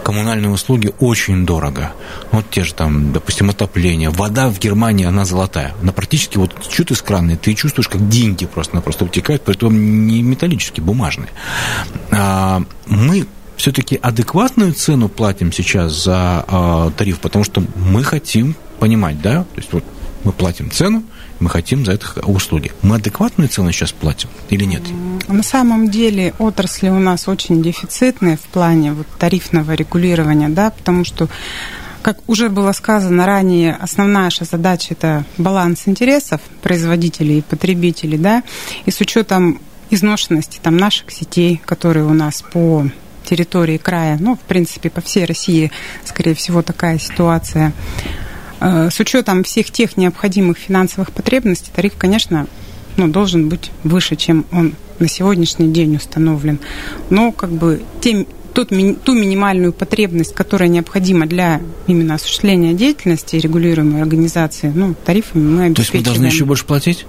Коммунальные 0.04 0.50
услуги 0.50 0.92
очень 1.00 1.46
дорого. 1.46 1.92
Вот 2.32 2.50
те 2.50 2.64
же 2.64 2.74
там, 2.74 3.12
допустим, 3.14 3.50
отопление. 3.50 4.10
Вода 4.10 4.50
в 4.50 4.58
Германии, 4.58 5.06
она 5.06 5.26
золотая. 5.26 5.76
Она 5.82 5.92
практически 5.92 6.38
вот 6.38 6.56
чуть 6.68 6.92
из 6.92 7.02
крана, 7.02 7.38
ты 7.38 7.54
чувствуешь, 7.54 7.88
как 7.88 8.08
деньги 8.10 8.46
просто-напросто 8.46 9.06
утекают, 9.06 9.44
притом 9.44 10.08
не 10.08 10.24
металлические, 10.24 10.84
бумажные. 10.84 11.30
А, 12.12 12.64
мы 12.88 13.28
все-таки 13.58 14.00
адекватную 14.02 14.74
цену 14.74 15.10
платим 15.10 15.52
сейчас 15.52 16.04
за 16.04 16.46
а, 16.48 16.92
тариф, 16.92 17.20
потому 17.20 17.44
что 17.44 17.62
мы 17.76 18.04
хотим 18.04 18.56
понимать, 18.80 19.22
да, 19.22 19.44
то 19.44 19.58
есть 19.58 19.74
вот 19.74 19.84
мы 20.24 20.32
платим 20.32 20.72
цену, 20.72 21.04
мы 21.40 21.50
хотим 21.50 21.86
за 21.86 21.94
это 21.94 22.08
услуги. 22.26 22.72
Мы 22.82 22.96
адекватную 22.96 23.50
цену 23.50 23.72
сейчас 23.72 23.92
платим 23.92 24.30
или 24.50 24.66
нет? 24.66 24.84
На 25.28 25.44
самом 25.44 25.90
деле 25.90 26.34
отрасли 26.38 26.90
у 26.90 27.00
нас 27.00 27.28
очень 27.28 27.62
дефицитные 27.62 28.38
в 28.38 28.42
плане 28.42 28.94
вот 28.94 29.08
тарифного 29.18 29.74
регулирования, 29.74 30.50
да, 30.50 30.72
потому 30.72 31.06
что 31.06 31.30
как 32.02 32.18
уже 32.28 32.50
было 32.50 32.72
сказано 32.72 33.26
ранее, 33.26 33.76
основная 33.76 34.24
наша 34.24 34.46
задача– 34.46 34.88
это 34.92 35.26
баланс 35.38 35.84
интересов 35.86 36.42
производителей 36.62 37.40
и 37.40 37.42
потребителей, 37.42 38.18
да, 38.18 38.44
и 38.86 38.92
с 38.92 39.02
учетом 39.02 39.62
изношенности 39.90 40.60
там, 40.62 40.78
наших 40.78 41.12
сетей, 41.12 41.62
которые 41.66 42.06
у 42.06 42.14
нас 42.14 42.42
по 42.42 42.88
территории 43.26 43.78
края, 43.78 44.18
ну, 44.20 44.36
в 44.36 44.40
принципе, 44.40 44.90
по 44.90 45.02
всей 45.02 45.26
России, 45.26 45.72
скорее 46.06 46.36
всего, 46.36 46.62
такая 46.62 46.98
ситуация– 47.00 47.74
с 48.60 49.00
учетом 49.00 49.44
всех 49.44 49.72
тех 49.72 49.98
необходимых 49.98 50.58
финансовых 50.58 51.12
потребностей, 51.12 51.72
тариф, 51.74 51.94
конечно, 51.98 52.48
ну, 52.98 53.08
должен 53.08 53.50
быть 53.50 53.72
выше, 53.84 54.16
чем 54.16 54.46
он 54.52 54.74
на 55.00 55.08
сегодняшний 55.08 55.72
день 55.72 55.96
установлен. 55.96 56.60
Но 57.10 57.32
как 57.32 57.52
бы 57.52 57.82
тем, 58.02 58.28
тот, 58.54 58.70
ту 58.70 59.14
минимальную 59.14 59.72
потребность, 59.72 60.34
которая 60.34 60.70
необходима 60.70 61.26
для 61.26 61.62
именно 61.88 62.16
осуществления 62.16 62.74
деятельности 62.74 63.38
регулируемой 63.38 64.02
организации, 64.02 64.72
ну, 64.74 64.96
тарифами 65.06 65.44
мы 65.44 65.66
обеспечиваем. 65.66 65.76
То 65.76 65.82
есть 65.82 65.94
мы 65.94 66.02
должны 66.02 66.26
еще 66.26 66.46
больше 66.46 66.66
платить? 66.66 67.06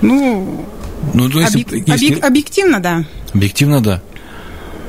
Ну, 0.00 0.64
ну 1.14 1.28
то 1.28 1.40
есть, 1.40 1.54
объек, 1.54 1.88
если... 1.88 2.20
объективно, 2.20 2.80
да. 2.80 3.04
Объективно, 3.34 3.80
да. 3.80 4.02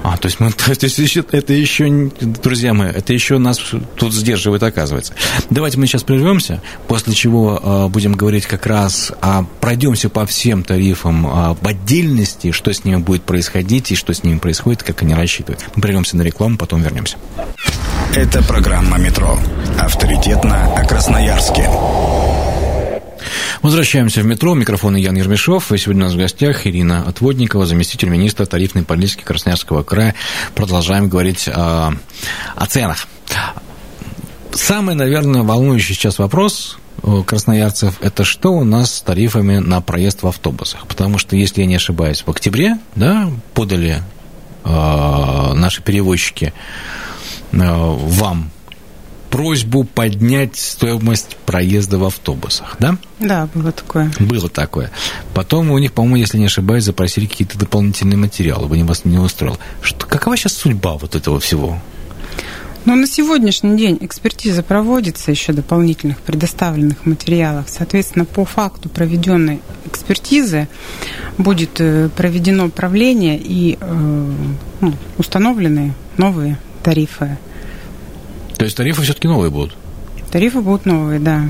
А, 0.04 0.18
то 0.18 0.28
есть, 0.28 0.40
мы, 0.40 0.52
то 0.52 0.72
есть 0.72 0.98
еще, 0.98 1.24
это 1.32 1.54
еще, 1.54 2.12
друзья 2.20 2.74
мои, 2.74 2.90
это 2.90 3.14
еще 3.14 3.38
нас 3.38 3.60
тут 3.96 4.14
сдерживает, 4.14 4.62
оказывается. 4.62 5.14
Давайте 5.50 5.80
мы 5.80 5.88
сейчас 5.88 6.04
прервемся, 6.04 6.62
после 6.88 7.14
чего 7.14 7.60
э, 7.62 7.88
будем 7.88 8.14
говорить 8.14 8.46
как 8.46 8.66
раз, 8.66 9.14
а, 9.22 9.46
пройдемся 9.62 10.10
по 10.10 10.26
всем 10.26 10.64
тарифам 10.64 11.26
э, 11.26 11.56
в 11.60 11.68
отдельности, 11.68 12.52
что 12.52 12.74
с 12.74 12.84
ними 12.84 12.98
будет 12.98 13.24
происходить 13.24 13.92
и 13.92 13.96
что 13.96 14.14
с 14.14 14.24
ними 14.24 14.38
происходит, 14.38 14.84
как 14.84 15.02
они 15.02 15.16
рассчитывают. 15.16 15.64
Мы 15.76 15.82
прервемся 15.82 16.18
на 16.18 16.22
рекламу, 16.22 16.58
потом 16.58 16.82
вернемся. 16.82 17.18
Это 18.14 18.44
программа 18.44 18.98
«Метро». 18.98 19.40
Авторитетно 19.80 20.76
о 20.76 20.86
Красноярске. 20.86 21.70
Возвращаемся 23.64 24.20
в 24.20 24.26
метро. 24.26 24.54
Микрофон 24.56 24.98
Ян 24.98 25.16
Ермешов. 25.16 25.72
И 25.72 25.78
сегодня 25.78 26.04
у 26.04 26.06
нас 26.08 26.16
в 26.16 26.18
гостях 26.18 26.68
Ирина 26.68 27.04
Отводникова, 27.08 27.66
заместитель 27.66 28.10
министра 28.10 28.46
тарифной 28.46 28.84
политики 28.84 29.24
Красноярского 29.24 29.84
края. 29.84 30.16
Продолжаем 30.54 31.08
говорить 31.08 31.48
о, 31.48 31.94
о 32.58 32.66
ценах. 32.66 33.08
Самый, 34.52 34.96
наверное, 34.96 35.44
волнующий 35.44 35.96
сейчас 35.96 36.20
вопрос 36.20 36.78
красноярцев, 37.26 38.02
это 38.02 38.26
что 38.26 38.52
у 38.52 38.66
нас 38.66 38.96
с 38.96 39.02
тарифами 39.02 39.60
на 39.60 39.80
проезд 39.80 40.24
в 40.24 40.28
автобусах. 40.28 40.86
Потому 40.88 41.18
что, 41.18 41.38
если 41.38 41.62
я 41.62 41.68
не 41.68 41.76
ошибаюсь, 41.76 42.24
в 42.26 42.30
октябре 42.30 42.78
да, 42.96 43.30
подали 43.54 44.04
э, 44.66 45.54
наши 45.54 45.82
перевозчики 45.82 46.54
э, 47.54 47.58
вам 47.58 48.52
просьбу 49.34 49.84
поднять 49.84 50.58
стоимость 50.58 51.38
проезда 51.48 51.98
в 51.98 52.04
автобусах, 52.04 52.76
да? 52.78 53.00
Да, 53.18 53.50
было 53.56 53.72
такое. 53.72 54.12
Было 54.20 54.48
такое. 54.48 54.92
Потом 55.34 55.72
у 55.72 55.80
них, 55.80 55.92
по-моему, 55.92 56.18
если 56.18 56.38
не 56.38 56.46
ошибаюсь, 56.46 56.84
запросили 56.84 57.26
какие-то 57.26 57.58
дополнительные 57.58 58.16
материалы, 58.16 58.68
бы 58.68 58.84
вас 58.84 59.06
не 59.06 59.18
устроил. 59.18 59.58
Что, 59.82 60.06
какова 60.06 60.38
сейчас 60.38 60.54
судьба 60.54 60.98
вот 61.00 61.16
этого 61.16 61.40
всего? 61.40 61.80
Но 62.86 62.94
на 62.94 63.08
сегодняшний 63.08 63.76
день 63.76 63.98
экспертиза 64.02 64.62
проводится 64.62 65.32
еще 65.32 65.52
дополнительных 65.52 66.20
предоставленных 66.20 67.04
материалов. 67.08 67.66
Соответственно, 67.70 68.26
по 68.26 68.46
факту 68.46 68.88
проведенной 68.88 69.62
экспертизы 69.86 70.68
будет 71.40 71.82
э, 71.82 72.10
проведено 72.16 72.70
правление 72.70 73.40
и 73.44 73.80
э, 73.82 74.32
ну, 74.82 74.94
установлены 75.18 75.96
новые 76.18 76.60
тарифы. 76.84 77.40
То 78.64 78.66
есть 78.66 78.78
тарифы 78.78 79.02
все-таки 79.02 79.28
новые 79.28 79.52
будут? 79.52 79.76
Тарифы 80.32 80.62
будут 80.62 80.86
новые, 80.86 81.20
да. 81.20 81.50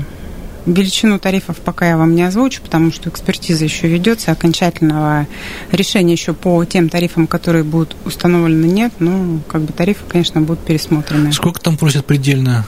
Величину 0.66 1.20
тарифов 1.20 1.58
пока 1.58 1.88
я 1.88 1.96
вам 1.96 2.16
не 2.16 2.24
озвучу, 2.24 2.60
потому 2.60 2.90
что 2.90 3.08
экспертиза 3.08 3.62
еще 3.62 3.86
ведется, 3.86 4.32
окончательного 4.32 5.28
решения 5.70 6.14
еще 6.14 6.32
по 6.32 6.64
тем 6.64 6.88
тарифам, 6.88 7.28
которые 7.28 7.62
будут 7.62 7.94
установлены, 8.04 8.66
нет. 8.66 8.94
Ну, 8.98 9.38
как 9.46 9.62
бы 9.62 9.72
тарифы, 9.72 10.02
конечно, 10.08 10.40
будут 10.40 10.64
пересмотрены. 10.64 11.32
Сколько 11.32 11.60
там 11.60 11.76
просят 11.76 12.04
предельно? 12.04 12.66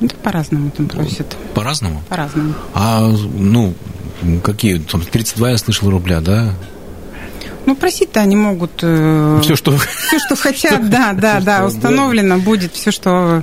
Это 0.00 0.14
по-разному 0.16 0.70
там 0.70 0.88
просят. 0.88 1.36
По-разному? 1.52 2.02
По-разному. 2.08 2.54
А, 2.72 3.06
ну, 3.34 3.74
какие? 4.42 4.78
Там 4.78 5.02
32 5.02 5.50
я 5.50 5.58
слышал 5.58 5.90
рубля, 5.90 6.22
да? 6.22 6.54
Ну, 7.66 7.74
просить-то 7.74 8.20
они 8.20 8.36
могут... 8.36 8.72
Э, 8.82 9.40
все, 9.42 9.56
что... 9.56 9.76
Все, 9.76 10.18
что 10.18 10.36
хотят, 10.40 10.88
да, 10.90 11.12
да, 11.12 11.40
да, 11.40 11.66
установлено 11.66 12.38
будет 12.38 12.72
все, 12.74 12.90
что 12.90 13.42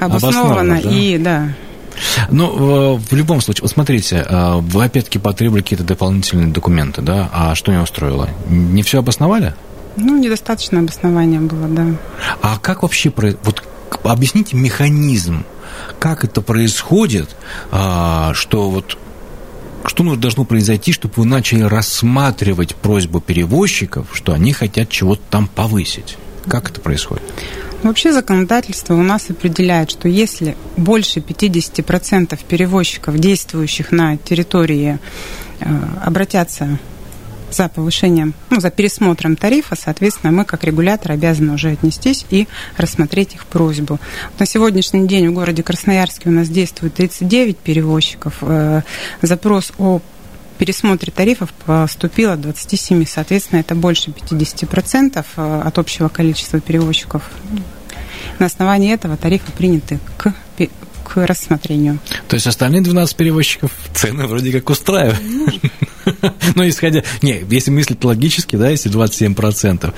обосновано. 0.00 0.74
И, 0.74 1.18
да. 1.18 1.48
Ну, 2.30 2.96
в 2.96 3.14
любом 3.14 3.40
случае, 3.40 3.62
вот 3.62 3.70
смотрите, 3.70 4.24
э, 4.28 4.54
вы 4.60 4.84
опять-таки 4.84 5.18
потребовали 5.18 5.62
какие-то 5.62 5.84
дополнительные 5.84 6.48
документы, 6.48 7.02
да? 7.02 7.30
А 7.32 7.54
что 7.54 7.72
не 7.72 7.78
устроило? 7.78 8.28
Не 8.48 8.82
все 8.82 8.98
обосновали? 8.98 9.54
Ну, 9.96 10.18
недостаточно 10.18 10.80
обоснования 10.80 11.40
было, 11.40 11.68
да. 11.68 11.86
А 12.42 12.58
как 12.58 12.82
вообще... 12.82 13.12
Вот 13.42 13.62
объясните 14.02 14.56
механизм, 14.56 15.44
как 15.98 16.24
это 16.24 16.40
происходит, 16.40 17.36
а, 17.70 18.32
что 18.34 18.70
вот 18.70 18.98
что 19.86 20.16
должно 20.16 20.44
произойти, 20.44 20.92
чтобы 20.92 21.14
вы 21.16 21.24
начали 21.26 21.62
рассматривать 21.62 22.74
просьбу 22.74 23.20
перевозчиков, 23.20 24.08
что 24.12 24.32
они 24.32 24.52
хотят 24.52 24.88
чего-то 24.88 25.22
там 25.30 25.46
повысить? 25.46 26.16
Как 26.48 26.70
это 26.70 26.80
происходит? 26.80 27.22
Вообще 27.82 28.12
законодательство 28.12 28.94
у 28.94 29.02
нас 29.02 29.28
определяет, 29.28 29.90
что 29.90 30.08
если 30.08 30.56
больше 30.78 31.20
50% 31.20 32.38
перевозчиков, 32.48 33.18
действующих 33.18 33.92
на 33.92 34.16
территории, 34.16 34.98
э, 35.60 35.66
обратятся 36.02 36.78
за 37.50 37.68
повышением, 37.68 38.34
ну, 38.50 38.60
за 38.60 38.70
пересмотром 38.70 39.36
тарифа, 39.36 39.76
соответственно, 39.76 40.32
мы 40.32 40.44
как 40.44 40.64
регулятор 40.64 41.12
обязаны 41.12 41.54
уже 41.54 41.70
отнестись 41.70 42.26
и 42.30 42.48
рассмотреть 42.76 43.34
их 43.34 43.46
просьбу. 43.46 44.00
На 44.38 44.46
сегодняшний 44.46 45.06
день 45.06 45.28
в 45.28 45.34
городе 45.34 45.62
Красноярске 45.62 46.28
у 46.28 46.32
нас 46.32 46.48
действует 46.48 46.94
39 46.94 47.58
перевозчиков. 47.58 48.34
Э, 48.42 48.82
запрос 49.22 49.72
о 49.78 50.00
пересмотре 50.58 51.12
тарифов 51.12 51.52
поступило 51.64 52.36
27, 52.36 53.04
соответственно, 53.06 53.60
это 53.60 53.74
больше 53.74 54.10
50% 54.10 55.24
э, 55.36 55.60
от 55.64 55.78
общего 55.78 56.08
количества 56.08 56.60
перевозчиков. 56.60 57.22
На 58.38 58.46
основании 58.46 58.92
этого 58.92 59.16
тарифы 59.16 59.52
приняты 59.52 59.98
к 60.16 60.34
к 61.04 61.26
рассмотрению. 61.26 61.98
То 62.28 62.34
есть 62.34 62.46
остальные 62.46 62.80
12 62.82 63.16
перевозчиков 63.16 63.70
цены 63.92 64.26
вроде 64.26 64.52
как 64.52 64.70
устраивают. 64.70 65.20
Ну, 66.54 66.68
исходя... 66.68 67.02
Не, 67.22 67.44
если 67.50 67.70
мыслить 67.70 68.02
логически, 68.04 68.56
да, 68.56 68.70
если 68.70 68.90
27%, 68.90 69.92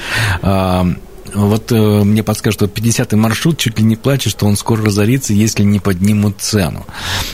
вот 1.37 1.71
э, 1.71 1.77
мне 1.77 2.23
подскажут, 2.23 2.61
что 2.61 2.67
50-й 2.67 3.17
маршрут 3.17 3.59
чуть 3.59 3.79
ли 3.79 3.85
не 3.85 3.97
плачет, 3.97 4.33
что 4.33 4.47
он 4.47 4.57
скоро 4.57 4.85
разорится, 4.85 5.35
если 5.35 5.63
не 5.63 5.81
поднимут 5.81 6.41
цену. 6.41 6.87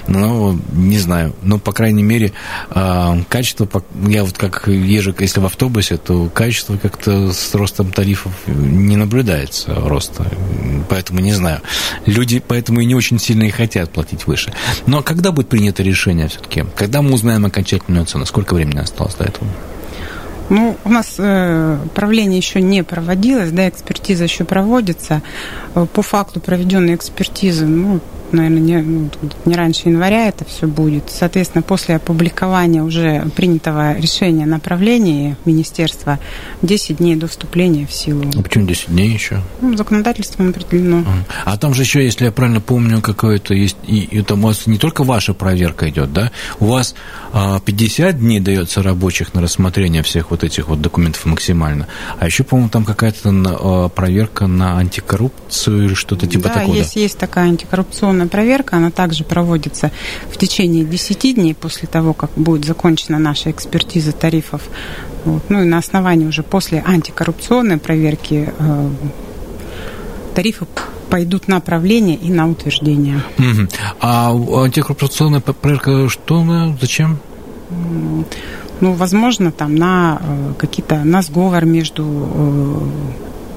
Ну, 0.08 0.58
не 0.72 0.98
знаю. 0.98 1.34
Но, 1.42 1.58
по 1.58 1.72
крайней 1.72 2.02
мере, 2.02 2.32
э, 2.70 3.22
качество, 3.28 3.68
я 4.08 4.24
вот 4.24 4.36
как 4.36 4.66
езжу, 4.66 5.14
если 5.18 5.40
в 5.40 5.46
автобусе, 5.46 5.96
то 5.96 6.28
качество 6.28 6.76
как-то 6.76 7.32
с 7.32 7.54
ростом 7.54 7.92
тарифов 7.92 8.32
не 8.46 8.96
наблюдается 8.96 9.74
роста. 9.74 10.26
Поэтому 10.88 11.20
не 11.20 11.32
знаю. 11.32 11.60
Люди 12.04 12.42
поэтому 12.46 12.80
и 12.80 12.86
не 12.86 12.94
очень 12.94 13.18
сильно 13.18 13.44
и 13.44 13.50
хотят 13.50 13.90
платить 13.92 14.26
выше. 14.26 14.52
Но 14.86 15.02
когда 15.02 15.30
будет 15.30 15.48
принято 15.48 15.82
решение 15.82 16.28
все-таки? 16.28 16.64
Когда 16.76 17.02
мы 17.02 17.12
узнаем 17.12 17.46
окончательную 17.46 18.06
цену? 18.06 18.26
Сколько 18.26 18.54
времени 18.54 18.78
осталось 18.78 19.14
до 19.14 19.24
этого? 19.24 19.46
Ну, 20.50 20.76
у 20.84 20.88
нас 20.88 21.14
э, 21.18 21.78
правление 21.94 22.38
еще 22.38 22.60
не 22.60 22.82
проводилось, 22.82 23.52
да, 23.52 23.68
экспертиза 23.68 24.24
еще 24.24 24.44
проводится. 24.44 25.22
Э, 25.74 25.86
по 25.92 26.02
факту 26.02 26.40
проведенной 26.40 26.94
экспертизы, 26.94 27.66
ну, 27.66 28.00
наверное, 28.32 28.60
не, 28.60 28.82
ну, 28.82 29.10
не 29.44 29.54
раньше 29.54 29.88
января 29.88 30.28
это 30.28 30.44
все 30.44 30.66
будет. 30.66 31.04
Соответственно, 31.08 31.62
после 31.62 31.96
опубликования 31.96 32.82
уже 32.82 33.24
принятого 33.36 33.96
решения 33.98 34.46
направления 34.46 35.36
министерства 35.44 36.18
10 36.62 36.98
дней 36.98 37.16
до 37.16 37.28
вступления 37.28 37.86
в 37.86 37.92
силу. 37.92 38.24
А 38.36 38.42
почему 38.42 38.66
10 38.66 38.88
дней 38.88 39.10
еще? 39.10 39.40
Ну, 39.60 39.76
законодательством 39.76 40.50
определено. 40.50 41.04
А, 41.44 41.52
а 41.52 41.56
там 41.56 41.74
же 41.74 41.82
еще, 41.82 42.04
если 42.04 42.24
я 42.24 42.32
правильно 42.32 42.60
помню, 42.60 43.00
какое-то 43.00 43.54
есть, 43.54 43.76
и, 43.86 44.00
и 44.00 44.22
там 44.22 44.44
у 44.44 44.48
вас 44.48 44.66
не 44.66 44.78
только 44.78 45.04
ваша 45.04 45.34
проверка 45.34 45.88
идет, 45.88 46.12
да? 46.12 46.30
У 46.60 46.66
вас 46.66 46.94
а, 47.32 47.60
50 47.60 48.18
дней 48.18 48.40
дается 48.40 48.82
рабочих 48.82 49.34
на 49.34 49.40
рассмотрение 49.40 50.02
всех 50.02 50.30
вот 50.30 50.44
этих 50.44 50.68
вот 50.68 50.80
документов 50.80 51.24
максимально, 51.24 51.86
а 52.18 52.26
еще, 52.26 52.44
по-моему, 52.44 52.70
там 52.70 52.84
какая-то 52.84 53.30
а, 53.30 53.88
проверка 53.88 54.46
на 54.46 54.78
антикоррупцию 54.78 55.86
или 55.86 55.94
что-то 55.94 56.26
типа 56.26 56.48
да, 56.48 56.54
такого. 56.54 56.74
Есть, 56.74 56.96
есть 56.96 57.18
такая 57.18 57.46
антикоррупционная 57.46 58.21
повторная 58.22 58.28
проверка, 58.28 58.76
она 58.76 58.90
также 58.90 59.24
проводится 59.24 59.90
в 60.30 60.36
течение 60.36 60.84
10 60.84 61.34
дней 61.34 61.54
после 61.54 61.88
того, 61.88 62.12
как 62.12 62.30
будет 62.36 62.64
закончена 62.64 63.18
наша 63.18 63.50
экспертиза 63.50 64.12
тарифов. 64.12 64.62
Вот. 65.24 65.42
Ну 65.50 65.62
и 65.62 65.64
на 65.64 65.78
основании 65.78 66.26
уже 66.26 66.42
после 66.42 66.82
антикоррупционной 66.86 67.78
проверки 67.78 68.52
э, 68.58 68.90
тарифы 70.34 70.66
пойдут 71.10 71.48
на 71.48 71.60
правление 71.60 72.16
и 72.16 72.30
на 72.30 72.48
утверждение. 72.48 73.22
Угу. 73.38 73.68
А 74.00 74.30
антикоррупционная 74.30 75.40
проверка 75.40 76.08
что, 76.08 76.44
зачем? 76.80 77.18
Ну, 78.80 78.92
возможно, 78.94 79.52
там 79.52 79.76
на 79.76 80.18
э, 80.20 80.52
какие-то, 80.58 81.04
на 81.04 81.22
сговор 81.22 81.64
между 81.64 82.04
э, 82.04 82.78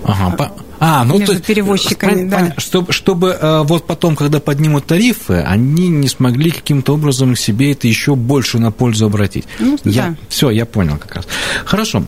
Ага, 0.07 0.51
а, 0.79 1.03
ну 1.03 1.17
между 1.17 1.35
то 1.35 1.41
перевозчиками, 1.41 2.27
да. 2.29 2.53
Чтобы, 2.57 2.91
чтобы 2.91 3.29
э, 3.29 3.61
вот 3.63 3.85
потом, 3.87 4.15
когда 4.15 4.39
поднимут 4.39 4.85
тарифы, 4.85 5.35
они 5.35 5.87
не 5.87 6.07
смогли 6.07 6.51
каким-то 6.51 6.93
образом 6.93 7.35
себе 7.35 7.71
это 7.71 7.87
еще 7.87 8.15
больше 8.15 8.59
на 8.59 8.71
пользу 8.71 9.05
обратить. 9.05 9.45
Ну, 9.59 9.77
я, 9.83 10.07
да. 10.07 10.15
Все, 10.29 10.49
я 10.49 10.65
понял 10.65 10.97
как 10.97 11.15
раз. 11.15 11.27
Хорошо. 11.65 12.03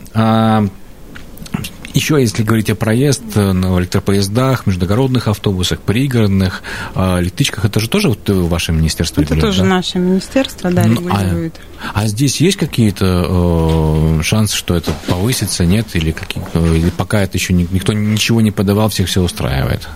А, 1.98 2.00
еще, 2.00 2.20
если 2.20 2.44
говорить 2.44 2.70
о 2.70 2.76
проезд 2.76 3.22
э, 3.34 3.52
на 3.52 3.76
электропоездах, 3.80 4.66
междугородных 4.66 5.26
автобусах, 5.26 5.80
пригородных, 5.80 6.62
э, 6.94 7.20
электричках, 7.20 7.64
это 7.64 7.80
же 7.80 7.88
тоже 7.88 8.08
вот 8.08 8.20
ваше 8.28 8.70
министерство 8.70 9.20
Это 9.20 9.34
тоже 9.34 9.62
да? 9.62 9.68
наше 9.68 9.98
министерство, 9.98 10.70
да, 10.70 10.84
ну, 10.84 10.92
а 11.10 11.24
регулирует. 11.24 11.60
А, 11.92 12.02
а 12.02 12.06
здесь 12.06 12.40
есть 12.40 12.56
какие-то 12.56 13.26
э, 13.28 14.22
шансы, 14.22 14.56
что 14.56 14.76
это 14.76 14.92
повысится, 15.08 15.64
нет? 15.64 15.88
Или, 15.94 16.12
какие, 16.12 16.44
или 16.54 16.90
пока 16.90 17.20
это 17.22 17.36
еще 17.36 17.52
никто 17.52 17.92
ничего 17.92 18.40
не 18.42 18.52
подавал, 18.52 18.90
всех 18.90 19.08
все 19.08 19.20
устраивает? 19.20 19.88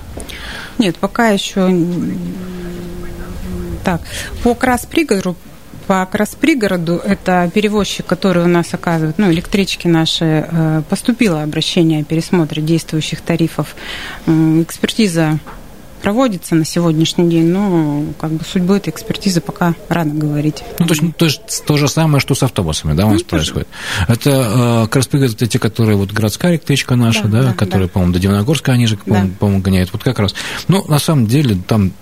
Нет, 0.78 0.96
пока 0.96 1.28
еще... 1.28 1.70
Так, 3.84 4.00
по 4.42 4.54
Краспригору 4.56 5.36
по 5.86 6.08
пригороду 6.40 6.96
это 6.96 7.50
перевозчик, 7.52 8.06
который 8.06 8.44
у 8.44 8.48
нас 8.48 8.72
оказывает, 8.72 9.18
ну, 9.18 9.30
электрички 9.30 9.86
наши, 9.86 10.46
э, 10.50 10.82
поступило 10.88 11.42
обращение 11.42 12.00
о 12.00 12.04
пересмотре 12.04 12.62
действующих 12.62 13.20
тарифов. 13.20 13.74
Экспертиза 14.26 15.38
проводится 16.02 16.54
на 16.54 16.64
сегодняшний 16.64 17.30
день, 17.30 17.46
но 17.46 18.04
как 18.20 18.32
бы 18.32 18.44
судьбу 18.44 18.74
этой 18.74 18.90
экспертизы 18.90 19.40
пока 19.40 19.74
рано 19.88 20.14
говорить. 20.14 20.62
Ну, 20.78 20.86
то 20.86 20.94
есть, 20.94 21.16
то, 21.16 21.24
есть, 21.24 21.64
то 21.64 21.76
же 21.76 21.88
самое, 21.88 22.20
что 22.20 22.34
с 22.34 22.42
автобусами, 22.42 22.92
да, 22.94 23.06
у 23.06 23.12
нас 23.12 23.20
ну, 23.22 23.26
происходит. 23.26 23.68
Тоже. 23.68 24.18
Это 24.18 24.30
э, 24.30 24.88
раз 24.88 25.32
это 25.32 25.46
те, 25.46 25.58
которые 25.58 25.96
вот 25.96 26.12
городская 26.12 26.52
электричка 26.52 26.96
наша, 26.96 27.24
да, 27.24 27.42
да, 27.42 27.48
да 27.48 27.52
которая, 27.54 27.86
да. 27.86 27.92
по-моему, 27.92 28.12
до 28.12 28.18
Дивногорска 28.18 28.72
они 28.72 28.86
же, 28.86 28.96
по-моему, 28.96 29.28
да. 29.28 29.34
по-моему, 29.38 29.62
гоняют. 29.62 29.90
Вот 29.92 30.02
как 30.02 30.18
раз. 30.18 30.34
Ну, 30.68 30.84
на 30.88 30.98
самом 30.98 31.26
деле, 31.26 31.56
там 31.66 31.92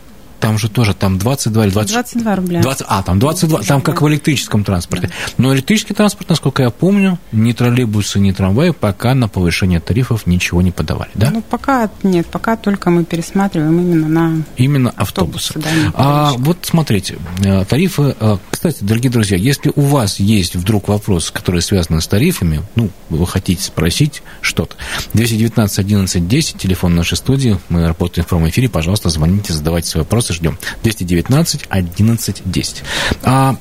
там 0.41 0.59
же 0.59 0.69
тоже, 0.69 0.95
там 0.95 1.19
22 1.19 1.65
или 1.67 1.73
20... 1.73 1.93
22 1.93 2.37
рубля. 2.37 2.63
20, 2.63 2.87
а, 2.89 3.03
там 3.03 3.19
22, 3.19 3.63
там 3.63 3.81
как 3.81 4.03
в 4.03 4.09
электрическом 4.09 4.65
транспорте. 4.65 5.09
Да. 5.09 5.15
Но 5.39 5.55
электрический 5.55 5.95
транспорт, 5.95 6.31
насколько 6.31 6.63
я 6.63 6.71
помню, 6.71 7.19
ни 7.33 7.53
троллейбусы, 7.53 8.19
ни 8.19 8.33
трамваи 8.33 8.71
пока 8.71 9.15
на 9.15 9.29
повышение 9.29 9.81
тарифов 9.81 10.27
ничего 10.27 10.63
не 10.63 10.73
подавали, 10.73 11.11
да? 11.15 11.31
Ну, 11.31 11.43
пока 11.43 11.91
нет, 12.03 12.27
пока 12.27 12.57
только 12.57 12.91
мы 12.91 13.05
пересматриваем 13.05 13.79
именно 13.79 14.09
на 14.09 14.43
Именно 14.57 14.91
автобусы. 14.97 15.51
автобусы 15.57 15.59
да, 15.59 15.93
а 15.95 16.33
вот 16.39 16.59
смотрите, 16.63 17.19
э, 17.45 17.65
тарифы... 17.67 18.17
Э, 18.19 18.39
кстати, 18.51 18.79
дорогие 18.81 19.11
друзья, 19.11 19.37
если 19.37 19.73
у 19.75 19.83
вас 19.83 20.21
есть 20.21 20.57
вдруг 20.57 20.89
вопрос, 20.89 21.31
который 21.31 21.63
связан 21.63 22.01
с 22.01 22.07
тарифами, 22.07 22.63
ну, 22.75 22.91
вы 23.11 23.27
хотите 23.27 23.63
спросить 23.63 24.23
что-то, 24.41 24.77
219 25.15 25.79
11 25.79 26.29
10, 26.29 26.57
телефон 26.57 26.95
нашей 26.95 27.17
студии, 27.17 27.59
мы 27.69 27.87
работаем 27.87 28.25
в 28.25 28.29
прямом 28.29 28.49
эфире, 28.49 28.69
пожалуйста, 28.69 29.11
звоните, 29.11 29.53
задавайте 29.53 29.89
свои 29.89 30.03
вопросы, 30.03 30.30
ждем. 30.33 30.59
219 30.83 31.67
11 31.69 32.43
10. 32.45 32.83
А 33.23 33.57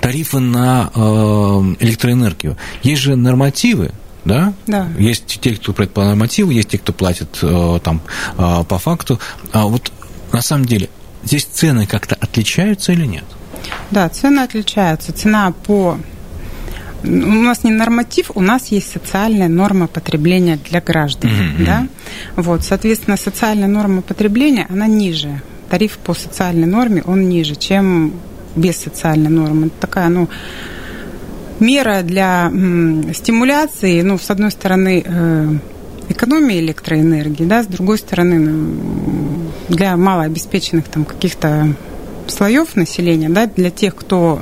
тарифы 0.00 0.38
на 0.38 0.90
э, 0.94 0.98
электроэнергию. 1.80 2.56
Есть 2.82 3.02
же 3.02 3.16
нормативы, 3.16 3.92
да? 4.24 4.52
Да. 4.66 4.88
Есть 4.98 5.40
те, 5.40 5.54
кто 5.54 5.72
платит 5.72 5.94
по 5.94 6.04
нормативу, 6.04 6.50
есть 6.50 6.68
те, 6.68 6.78
кто 6.78 6.92
платит 6.92 7.38
э, 7.42 7.80
там 7.82 8.00
э, 8.38 8.64
по 8.68 8.78
факту. 8.78 9.18
А 9.52 9.66
вот 9.66 9.92
на 10.32 10.42
самом 10.42 10.66
деле 10.66 10.90
здесь 11.24 11.44
цены 11.44 11.86
как-то 11.86 12.14
отличаются 12.14 12.92
или 12.92 13.06
нет? 13.06 13.24
Да, 13.90 14.08
цены 14.08 14.40
отличаются. 14.40 15.12
Цена 15.12 15.52
по 15.66 15.98
у 17.02 17.06
нас 17.08 17.64
не 17.64 17.70
норматив, 17.70 18.30
у 18.34 18.42
нас 18.42 18.68
есть 18.68 18.92
социальная 18.92 19.48
норма 19.48 19.86
потребления 19.86 20.58
для 20.68 20.82
граждан, 20.82 21.30
mm-hmm. 21.30 21.64
да, 21.64 21.88
вот, 22.36 22.62
соответственно, 22.62 23.16
социальная 23.16 23.68
норма 23.68 24.02
потребления, 24.02 24.66
она 24.68 24.86
ниже, 24.86 25.40
тариф 25.70 25.98
по 25.98 26.14
социальной 26.14 26.66
норме, 26.66 27.02
он 27.06 27.28
ниже, 27.28 27.54
чем 27.54 28.12
без 28.56 28.76
социальной 28.76 29.30
нормы. 29.30 29.68
Это 29.68 29.76
такая, 29.80 30.08
ну, 30.08 30.28
мера 31.60 32.02
для 32.02 32.50
стимуляции, 33.14 34.02
ну, 34.02 34.18
с 34.18 34.30
одной 34.30 34.50
стороны, 34.50 35.02
э, 35.06 35.54
экономии 36.08 36.58
электроэнергии, 36.58 37.44
да, 37.44 37.62
с 37.62 37.66
другой 37.66 37.98
стороны, 37.98 38.38
ну, 38.38 39.50
для 39.68 39.96
малообеспеченных 39.96 40.88
там 40.88 41.04
каких-то 41.04 41.74
слоев 42.30 42.76
населения, 42.76 43.28
да, 43.28 43.46
для 43.46 43.70
тех, 43.70 43.94
кто 43.94 44.38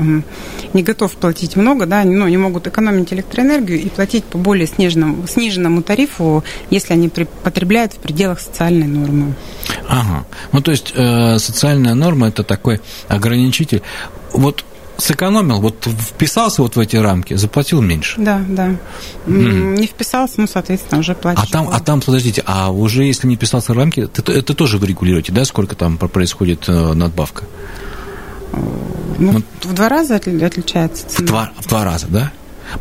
не 0.72 0.83
готов 0.83 1.12
платить 1.12 1.57
много, 1.57 1.87
да, 1.87 2.05
ну, 2.05 2.29
не 2.29 2.37
могут 2.37 2.66
экономить 2.66 3.12
электроэнергию 3.12 3.81
и 3.81 3.88
платить 3.88 4.24
по 4.24 4.38
более 4.38 4.66
сниженному, 4.66 5.27
сниженному 5.27 5.83
тарифу, 5.83 6.44
если 6.70 6.92
они 6.92 7.09
потребляют 7.09 7.94
в 7.94 7.96
пределах 7.96 8.40
социальной 8.40 8.87
нормы. 8.87 9.35
Ага. 9.88 10.27
Ну, 10.53 10.61
то 10.61 10.70
есть 10.70 10.92
э, 10.94 11.38
социальная 11.38 11.94
норма– 11.94 12.29
это 12.29 12.44
такой 12.44 12.81
ограничитель. 13.09 13.83
Вот 14.33 14.64
сэкономил, 14.98 15.61
вот 15.61 15.87
вписался 15.87 16.62
вот 16.62 16.76
в 16.76 16.80
эти 16.80 16.96
рамки, 16.96 17.34
заплатил 17.34 17.80
меньше. 17.80 18.20
Да, 18.20 18.44
да. 18.48 18.74
Mm. 19.26 19.76
Не 19.78 19.87
вписался, 19.87 20.34
ну, 20.38 20.46
соответственно, 20.46 21.00
уже 21.00 21.14
платишь. 21.14 21.42
А 21.42 21.46
там, 21.50 21.68
а 21.72 21.80
там, 21.80 22.00
подождите, 22.00 22.42
а 22.46 22.70
уже 22.70 23.04
если 23.04 23.26
не 23.26 23.37
вписался 23.37 23.72
в 23.72 23.76
рамки, 23.76 24.00
это, 24.00 24.32
это 24.32 24.54
тоже 24.54 24.78
вы 24.78 24.88
регулируете, 24.88 25.32
да, 25.32 25.44
сколько 25.44 25.76
там 25.76 25.96
происходит 25.98 26.68
э, 26.68 26.92
надбавка? 26.94 27.44
Ну, 28.52 29.32
вот. 29.32 29.44
в 29.62 29.72
два 29.72 29.88
раза 29.88 30.16
отличается 30.16 31.08
цена. 31.08 31.26
В 31.26 31.30
два, 31.30 31.52
в 31.58 31.68
два 31.68 31.84
раза, 31.84 32.06
да? 32.08 32.32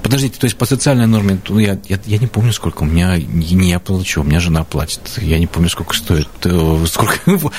Подождите, 0.03 0.37
то 0.37 0.45
есть 0.45 0.57
по 0.57 0.65
социальной 0.65 1.07
норме, 1.07 1.39
ну, 1.47 1.59
я, 1.59 1.79
я, 1.87 1.99
я 2.05 2.17
не 2.17 2.27
помню, 2.27 2.51
сколько 2.51 2.83
у 2.83 2.85
меня, 2.85 3.17
не 3.17 3.69
я 3.69 3.79
плачу, 3.79 4.21
у 4.21 4.23
меня 4.23 4.39
жена 4.39 4.63
платит, 4.63 5.01
я 5.17 5.39
не 5.39 5.47
помню, 5.47 5.69
сколько 5.69 5.95
стоит, 5.95 6.27
э, 6.43 6.85
сколько, 6.87 7.19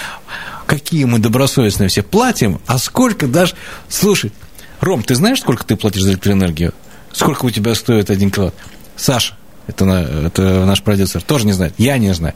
какие 0.67 1.05
мы 1.05 1.21
добросовестные 1.21 1.89
все 1.89 2.03
платим, 2.03 2.61
а 2.67 2.79
сколько 2.79 3.27
даже, 3.27 3.55
слушай, 3.89 4.33
Ром, 4.81 5.03
ты 5.03 5.15
знаешь, 5.15 5.41
сколько 5.41 5.65
ты 5.65 5.77
платишь 5.77 6.03
за 6.03 6.11
электроэнергию? 6.11 6.73
Сколько 7.13 7.47
у 7.47 7.51
тебя 7.51 7.75
стоит 7.75 8.11
один 8.11 8.31
киловатт? 8.31 8.55
Саша, 8.97 9.35
это, 9.67 9.85
на, 9.85 10.03
это 10.27 10.65
наш 10.65 10.83
продюсер, 10.83 11.23
тоже 11.23 11.47
не 11.47 11.53
знает, 11.53 11.75
я 11.79 11.99
не 11.99 12.13
знаю. 12.15 12.35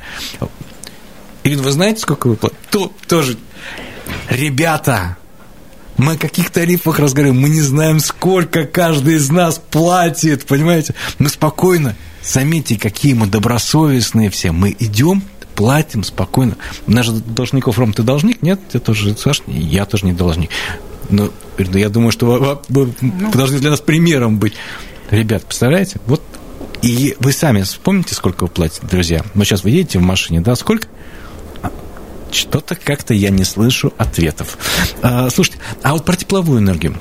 Ирина, 1.44 1.62
вы 1.62 1.70
знаете, 1.72 2.00
сколько 2.00 2.28
вы 2.28 2.36
платите? 2.36 2.60
Тоже. 3.08 3.36
Ребята, 4.28 5.16
мы 5.96 6.14
о 6.14 6.18
каких 6.18 6.50
тарифах 6.50 6.98
разговариваем? 6.98 7.40
Мы 7.40 7.48
не 7.48 7.60
знаем, 7.60 8.00
сколько 8.00 8.64
каждый 8.64 9.16
из 9.16 9.30
нас 9.30 9.60
платит, 9.70 10.46
понимаете? 10.46 10.94
Мы 11.18 11.28
спокойно, 11.28 11.96
заметьте, 12.22 12.78
какие 12.78 13.14
мы 13.14 13.26
добросовестные 13.26 14.30
все. 14.30 14.52
Мы 14.52 14.74
идем, 14.78 15.22
платим 15.54 16.04
спокойно. 16.04 16.56
У 16.86 16.92
нас 16.92 17.06
же 17.06 17.12
должников, 17.12 17.78
Ром, 17.78 17.92
ты 17.92 18.02
должник? 18.02 18.42
Нет, 18.42 18.60
ты 18.70 18.78
тоже, 18.78 19.16
Саш, 19.16 19.42
я 19.46 19.84
тоже 19.84 20.06
не 20.06 20.12
должник. 20.12 20.50
Но 21.10 21.30
я 21.58 21.88
думаю, 21.88 22.12
что 22.12 22.60
вы, 22.68 22.94
ну. 23.00 23.30
должны 23.32 23.58
для 23.58 23.70
нас 23.70 23.80
примером 23.80 24.38
быть. 24.38 24.54
Ребят, 25.10 25.44
представляете? 25.44 26.00
Вот 26.06 26.22
и 26.82 27.16
вы 27.20 27.32
сами 27.32 27.62
вспомните, 27.62 28.14
сколько 28.14 28.44
вы 28.44 28.48
платите, 28.48 28.86
друзья. 28.86 29.24
Ну, 29.34 29.44
сейчас 29.44 29.62
вы 29.62 29.70
едете 29.70 29.98
в 29.98 30.02
машине, 30.02 30.40
да, 30.40 30.56
сколько? 30.56 30.88
Что-то 32.32 32.74
как-то 32.74 33.14
я 33.14 33.30
не 33.30 33.44
слышу 33.44 33.92
ответов. 33.98 34.58
А, 35.02 35.28
слушайте, 35.30 35.58
а 35.82 35.92
вот 35.92 36.04
про 36.04 36.16
тепловую 36.16 36.60
энергию. 36.60 36.96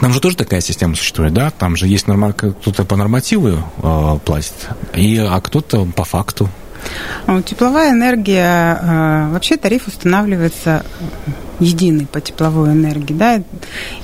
Там 0.00 0.12
же 0.12 0.20
тоже 0.20 0.36
такая 0.36 0.60
система 0.60 0.94
существует, 0.96 1.32
да? 1.32 1.50
Там 1.50 1.76
же 1.76 1.86
есть 1.86 2.06
норма... 2.06 2.32
кто-то 2.32 2.84
по 2.84 2.96
нормативу 2.96 3.62
э, 3.82 4.18
платит, 4.24 4.54
и, 4.94 5.16
а 5.16 5.40
кто-то 5.40 5.86
по 5.86 6.04
факту. 6.04 6.50
А 7.26 7.42
тепловая 7.42 7.92
энергия, 7.92 8.78
э, 8.80 9.32
вообще 9.32 9.56
тариф 9.56 9.86
устанавливается 9.88 10.84
единый 11.58 12.06
по 12.06 12.20
тепловой 12.20 12.72
энергии, 12.72 13.14
да, 13.14 13.42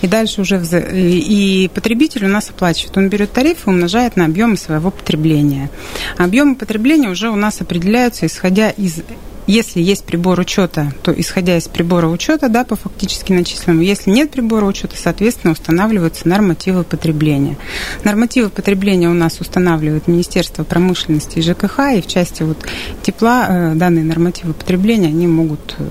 и 0.01 0.07
дальше 0.07 0.41
уже 0.41 0.57
вза... 0.57 0.79
и 0.79 1.69
потребитель 1.69 2.25
у 2.25 2.29
нас 2.29 2.51
оплачивает. 2.51 2.97
Он 2.97 3.09
берет 3.09 3.33
тариф 3.33 3.67
и 3.67 3.71
умножает 3.71 4.17
на 4.17 4.25
объемы 4.25 4.57
своего 4.57 4.91
потребления. 4.91 5.71
Объемы 6.19 6.57
потребления 6.57 7.11
уже 7.11 7.29
у 7.29 7.37
нас 7.37 7.61
определяются 7.61 8.27
исходя 8.27 8.71
из 8.71 9.03
если 9.47 9.81
есть 9.81 10.05
прибор 10.05 10.39
учета, 10.39 10.93
то 11.03 11.13
исходя 11.13 11.57
из 11.57 11.67
прибора 11.67 12.07
учета, 12.07 12.49
да, 12.49 12.65
по 12.65 12.77
фактически 12.77 13.33
начисленному. 13.33 13.83
Если 13.83 14.11
нет 14.11 14.31
прибора 14.31 14.67
учета, 14.67 14.95
соответственно, 14.97 15.53
устанавливаются 15.53 16.29
нормативы 16.29 16.85
потребления. 16.85 17.57
Нормативы 18.05 18.51
потребления 18.51 19.09
у 19.09 19.15
нас 19.15 19.41
устанавливает 19.41 20.07
Министерство 20.07 20.65
промышленности 20.65 21.39
и 21.39 21.43
ЖКХ, 21.43 21.79
и 21.97 22.03
в 22.03 22.07
части 22.07 22.43
вот 22.43 22.59
тепла 23.03 23.47
э, 23.49 23.75
данные 23.75 24.05
нормативы 24.05 24.53
потребления, 24.55 25.09
они 25.09 25.27
могут 25.27 25.75
э, 25.79 25.85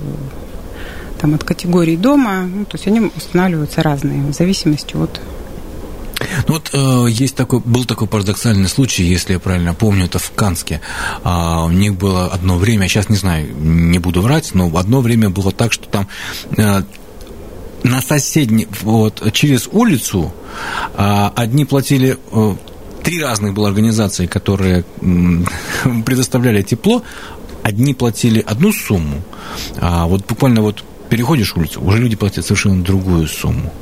там, 1.20 1.36
от 1.36 1.44
категории 1.44 1.98
дома, 1.98 2.44
ну, 2.44 2.66
то 2.66 2.76
есть 2.76 2.88
они 2.88 3.12
устанавливаются 3.16 3.84
разные 3.84 4.24
в 4.24 4.34
зависимости 4.34 4.96
от 4.96 5.20
ну 6.48 6.54
вот 6.56 6.70
э, 6.74 7.06
есть 7.10 7.36
такой, 7.36 7.60
был 7.60 7.86
такой 7.86 8.08
парадоксальный 8.08 8.68
случай, 8.68 9.04
если 9.04 9.34
я 9.34 9.40
правильно 9.40 9.74
помню, 9.74 10.06
это 10.06 10.20
в 10.20 10.32
Канске. 10.32 10.82
А, 11.24 11.66
у 11.66 11.70
них 11.70 11.96
было 11.96 12.28
одно 12.28 12.58
время, 12.58 12.88
сейчас 12.88 13.10
не 13.10 13.16
знаю, 13.16 13.48
не 13.56 14.00
буду 14.00 14.22
врать, 14.22 14.54
но 14.54 14.72
одно 14.76 15.02
время 15.02 15.30
было 15.30 15.52
так, 15.52 15.74
что 15.74 15.88
там 15.88 16.08
э, 16.58 16.84
на 17.84 18.02
соседней, 18.02 18.68
вот, 18.82 19.32
через 19.34 19.68
улицу 19.72 20.34
э, 20.96 21.30
одни 21.36 21.66
платили 21.66 22.18
э, 22.32 22.56
три 23.04 23.22
разных 23.22 23.54
было 23.54 23.68
организации, 23.68 24.28
которые 24.28 24.84
предоставляли 26.06 26.62
тепло, 26.62 27.04
одни 27.64 27.94
платили 27.94 28.44
одну 28.46 28.72
сумму, 28.72 29.22
а 29.78 30.08
вот 30.08 30.26
буквально 30.28 30.62
вот 30.62 30.84
переходишь 31.10 31.56
улицу, 31.56 31.82
уже 31.84 31.98
люди 31.98 32.16
платят 32.16 32.46
совершенно 32.46 32.84
другую 32.84 33.28
сумму. 33.28 33.74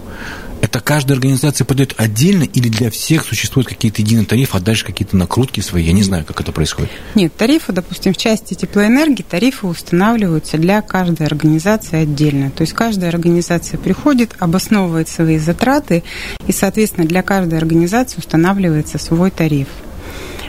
Это 0.69 0.82
каждая 0.82 1.15
организация 1.17 1.65
подает 1.65 1.95
отдельно 1.97 2.43
или 2.43 2.69
для 2.69 2.91
всех 2.91 3.25
существуют 3.25 3.67
какие-то 3.67 4.03
единые 4.03 4.27
тарифы, 4.27 4.55
а 4.55 4.60
дальше 4.60 4.86
какие-то 4.86 5.17
накрутки 5.17 5.62
свои? 5.62 5.84
Я 5.84 5.93
не 5.93 6.03
знаю, 6.03 6.25
как 6.25 6.41
это 6.41 6.51
происходит. 6.51 6.91
Нет, 7.15 7.36
тарифы, 7.36 7.73
допустим, 7.73 8.13
в 8.13 8.17
части 8.17 8.53
теплоэнергии, 8.53 9.23
тарифы 9.23 9.65
устанавливаются 9.65 10.60
для 10.60 10.84
каждой 10.84 11.25
организации 11.25 12.03
отдельно. 12.03 12.51
То 12.51 12.62
есть 12.62 12.73
каждая 12.73 13.10
организация 13.10 13.79
приходит, 13.79 14.36
обосновывает 14.38 15.10
свои 15.10 15.39
затраты, 15.39 16.03
и, 16.45 16.51
соответственно, 16.51 17.08
для 17.08 17.23
каждой 17.23 17.58
организации 17.58 18.19
устанавливается 18.19 18.99
свой 18.99 19.32
тариф. 19.32 19.69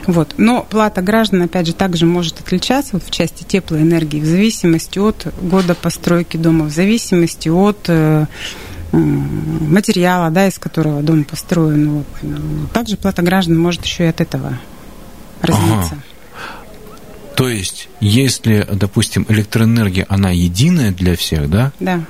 Вот. 0.05 0.35
Но 0.37 0.61
плата 0.69 1.01
граждан, 1.01 1.41
опять 1.41 1.65
же, 1.65 1.73
также 1.73 2.05
может 2.05 2.39
отличаться 2.39 2.91
вот 2.93 3.03
в 3.03 3.09
части 3.09 3.43
теплоэнергии 3.43 4.19
в 4.19 4.25
зависимости 4.25 4.99
от 4.99 5.33
года 5.41 5.73
постройки 5.73 6.37
дома, 6.37 6.65
в 6.65 6.71
зависимости 6.71 7.49
от 7.49 7.85
э, 7.87 8.27
материала, 8.91 10.29
да, 10.29 10.47
из 10.47 10.59
которого 10.59 11.01
дом 11.01 11.23
построен. 11.23 11.89
Вот. 11.89 12.07
Также 12.73 12.97
плата 12.97 13.21
граждан 13.21 13.57
может 13.57 13.85
еще 13.85 14.03
и 14.05 14.07
от 14.07 14.21
этого 14.21 14.57
разниться. 15.41 15.93
Ага. 15.93 16.03
То 17.35 17.49
есть, 17.49 17.89
если, 18.01 18.67
допустим, 18.71 19.25
электроэнергия, 19.29 20.05
она 20.09 20.31
единая 20.31 20.91
для 20.91 21.15
всех, 21.15 21.49
да? 21.49 21.71
Да. 21.79 22.01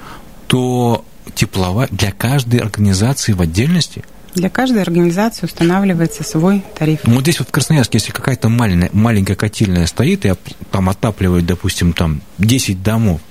То 0.48 1.06
тепловая 1.36 1.88
для 1.91 2.12
каждой 2.12 2.60
организации 2.60 3.34
в 3.34 3.41
отдельности? 3.41 4.04
Для 4.34 4.50
каждой 4.50 4.82
организации 4.82 5.46
устанавливается 5.46 6.24
свой 6.24 6.63
тариф. 6.78 7.02
Ну, 7.06 7.15
вот 7.15 7.22
здесь 7.22 7.39
вот 7.39 7.50
в 7.50 7.52
Красноярске, 7.52 7.98
если 7.98 8.12
какая-то 8.12 8.50
маленькая, 8.50 8.89
маленькая 8.94 9.36
котельная 9.36 9.86
стоит 9.88 10.26
и 10.26 10.34
там 10.72 10.89
отапливает, 10.89 11.46
допустим, 11.46 11.94
там 11.94 12.22
10 12.38 12.82
домов, 12.82 13.22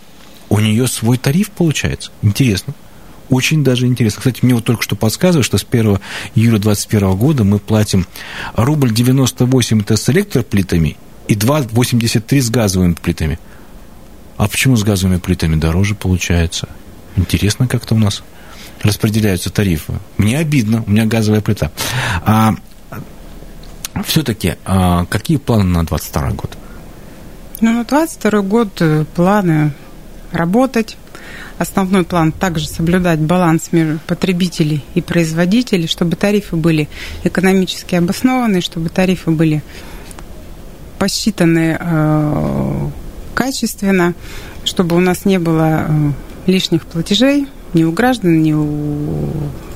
У 0.51 0.59
нее 0.59 0.89
свой 0.89 1.17
тариф 1.17 1.51
получается. 1.51 2.11
Интересно. 2.23 2.75
Очень 3.31 3.63
даже 3.63 3.87
интересно. 3.87 4.19
Кстати, 4.19 4.41
мне 4.43 4.55
вот 4.55 4.65
только 4.65 4.83
что 4.83 4.97
подсказывают, 4.97 5.47
что 5.47 5.57
с 5.57 5.65
1 5.69 5.99
июля 6.35 6.59
2021 6.59 7.17
года 7.17 7.45
мы 7.45 7.61
платим 7.61 8.07
рубль 8.55 8.93
98 8.93 9.81
это 9.81 9.97
с 9.97 10.11
электроплитами 10.11 10.97
и 11.29 11.35
2,83 11.35 12.41
с 12.41 12.51
газовыми 12.51 12.95
плитами. 12.95 13.39
А 14.37 14.49
почему 14.49 14.77
с 14.77 14.83
газовыми 14.83 15.19
плитами 15.19 15.55
дороже 15.55 15.95
получается? 15.95 16.69
Интересно 17.17 17.69
как-то 17.69 17.95
у 17.95 17.99
нас 17.99 18.23
распределяются 18.83 19.51
тарифы. 19.51 19.95
Мне 20.17 20.39
обидно, 20.39 20.83
у 20.87 20.91
меня 20.91 21.07
газовая 21.07 21.41
плита. 21.41 21.71
А, 22.25 22.55
все-таки, 24.05 24.55
а, 24.65 25.05
какие 25.07 25.37
планы 25.37 25.65
на 25.65 25.85
22 25.85 26.31
год? 26.31 26.57
Ну, 27.61 27.73
на 27.73 27.85
22 27.85 28.41
год 28.41 28.69
э, 28.81 29.05
планы 29.15 29.73
работать, 30.33 30.97
Основной 31.59 32.05
план 32.05 32.33
также 32.33 32.67
соблюдать 32.67 33.19
баланс 33.19 33.71
между 33.73 33.99
потребителей 34.07 34.85
и 34.95 35.01
производителей, 35.01 35.87
чтобы 35.87 36.17
тарифы 36.17 36.57
были 36.57 36.89
экономически 37.25 37.95
обоснованы, 37.95 38.61
чтобы 38.61 38.89
тарифы 38.89 39.31
были 39.31 39.63
посчитаны 40.99 41.77
э, 41.79 42.89
качественно, 43.35 44.15
чтобы 44.65 44.97
у 44.97 45.01
нас 45.01 45.25
не 45.25 45.39
было 45.39 45.87
э, 45.89 46.13
лишних 46.47 46.85
платежей 46.85 47.47
ни 47.75 47.85
у 47.85 47.93
граждан, 47.93 48.43
ни 48.43 48.53
у 48.53 49.31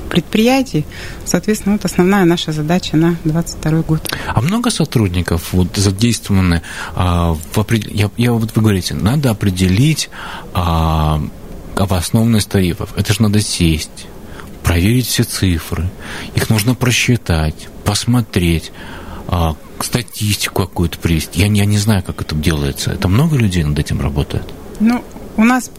предприятий. 0.09 0.85
Соответственно, 1.25 1.73
вот 1.73 1.85
основная 1.85 2.25
наша 2.25 2.51
задача 2.51 2.95
на 2.95 3.17
2022 3.23 3.81
год. 3.81 4.15
А 4.27 4.41
много 4.41 4.69
сотрудников 4.69 5.53
вот 5.53 5.75
задействованы 5.75 6.61
а, 6.95 7.33
в 7.33 7.65
я, 7.89 8.09
я 8.17 8.33
вот 8.33 8.55
вы 8.55 8.61
говорите, 8.61 8.93
надо 8.93 9.31
определить 9.31 10.09
а, 10.53 11.21
обоснованность 11.75 12.49
тарифов. 12.49 12.97
Это 12.97 13.13
же 13.13 13.21
надо 13.21 13.41
сесть, 13.41 14.07
проверить 14.63 15.07
все 15.07 15.23
цифры. 15.23 15.89
Их 16.35 16.49
нужно 16.49 16.75
просчитать, 16.75 17.67
посмотреть, 17.83 18.71
а, 19.27 19.55
статистику 19.81 20.63
какую-то 20.63 20.97
привести. 20.97 21.41
Я, 21.41 21.47
я 21.47 21.65
не 21.65 21.77
знаю, 21.77 22.03
как 22.03 22.21
это 22.21 22.35
делается. 22.35 22.91
Это 22.91 23.07
много 23.07 23.37
людей 23.37 23.63
над 23.63 23.77
этим 23.77 24.01
работает? 24.01 24.45
Ну, 24.79 25.03
у 25.37 25.43
нас 25.43 25.71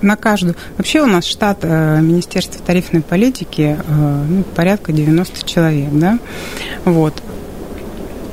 на 0.00 0.16
каждую... 0.16 0.56
Вообще 0.76 1.02
у 1.02 1.06
нас 1.06 1.26
штат 1.26 1.58
э, 1.62 2.00
Министерства 2.00 2.60
тарифной 2.64 3.02
политики 3.02 3.78
э, 3.78 4.24
ну, 4.28 4.42
порядка 4.42 4.92
90 4.92 5.46
человек, 5.46 5.90
да? 5.92 6.18
Вот. 6.84 7.22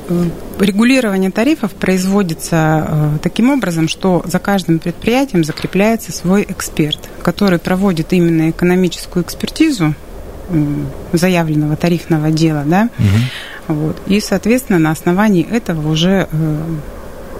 Э, 0.08 0.24
регулирование 0.60 1.30
тарифов 1.30 1.72
производится 1.72 2.86
э, 2.88 3.18
таким 3.22 3.50
образом, 3.50 3.88
что 3.88 4.22
за 4.24 4.38
каждым 4.38 4.78
предприятием 4.78 5.44
закрепляется 5.44 6.12
свой 6.12 6.44
эксперт, 6.48 6.98
который 7.22 7.58
проводит 7.58 8.12
именно 8.12 8.50
экономическую 8.50 9.24
экспертизу 9.24 9.94
заявленного 11.12 11.74
тарифного 11.76 12.30
дела, 12.30 12.62
да, 12.64 12.88
угу. 12.98 13.74
вот, 13.74 14.02
и, 14.06 14.20
соответственно, 14.20 14.78
на 14.78 14.92
основании 14.92 15.44
этого 15.44 15.90
уже 15.90 16.28
э, 16.30 16.58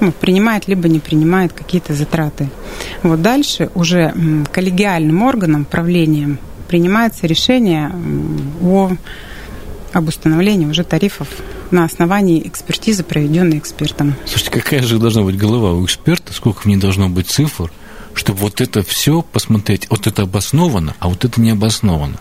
ну, 0.00 0.11
принимает 0.11 0.66
либо 0.66 0.88
не 0.88 0.98
принимает 0.98 1.52
какие-то 1.52 1.94
затраты. 1.94 2.48
Вот 3.05 3.22
дальше 3.22 3.70
уже 3.76 4.12
коллегиальным 4.50 5.22
органом, 5.22 5.64
правлением 5.64 6.40
принимается 6.66 7.29
решение 7.29 7.92
о 8.61 8.90
об 9.92 10.09
установлении 10.09 10.66
уже 10.66 10.83
тарифов 10.83 11.29
на 11.70 11.85
основании 11.85 12.46
экспертизы, 12.46 13.02
проведенной 13.02 13.59
экспертом. 13.59 14.14
Слушайте, 14.26 14.50
какая 14.50 14.83
же 14.83 14.98
должна 14.98 15.22
быть 15.22 15.37
голова 15.37 15.72
у 15.72 15.85
эксперта, 15.85 16.33
сколько 16.33 16.61
в 16.62 16.66
ней 16.66 16.76
должно 16.76 17.09
быть 17.09 17.29
цифр, 17.29 17.70
чтобы 18.14 18.38
вот 18.40 18.61
это 18.61 18.83
все 18.83 19.22
посмотреть, 19.22 19.88
вот 19.90 20.07
это 20.07 20.22
обосновано, 20.22 20.94
а 20.98 21.09
вот 21.09 21.24
это 21.24 21.40
не 21.40 21.50
обосновано. 21.50 22.16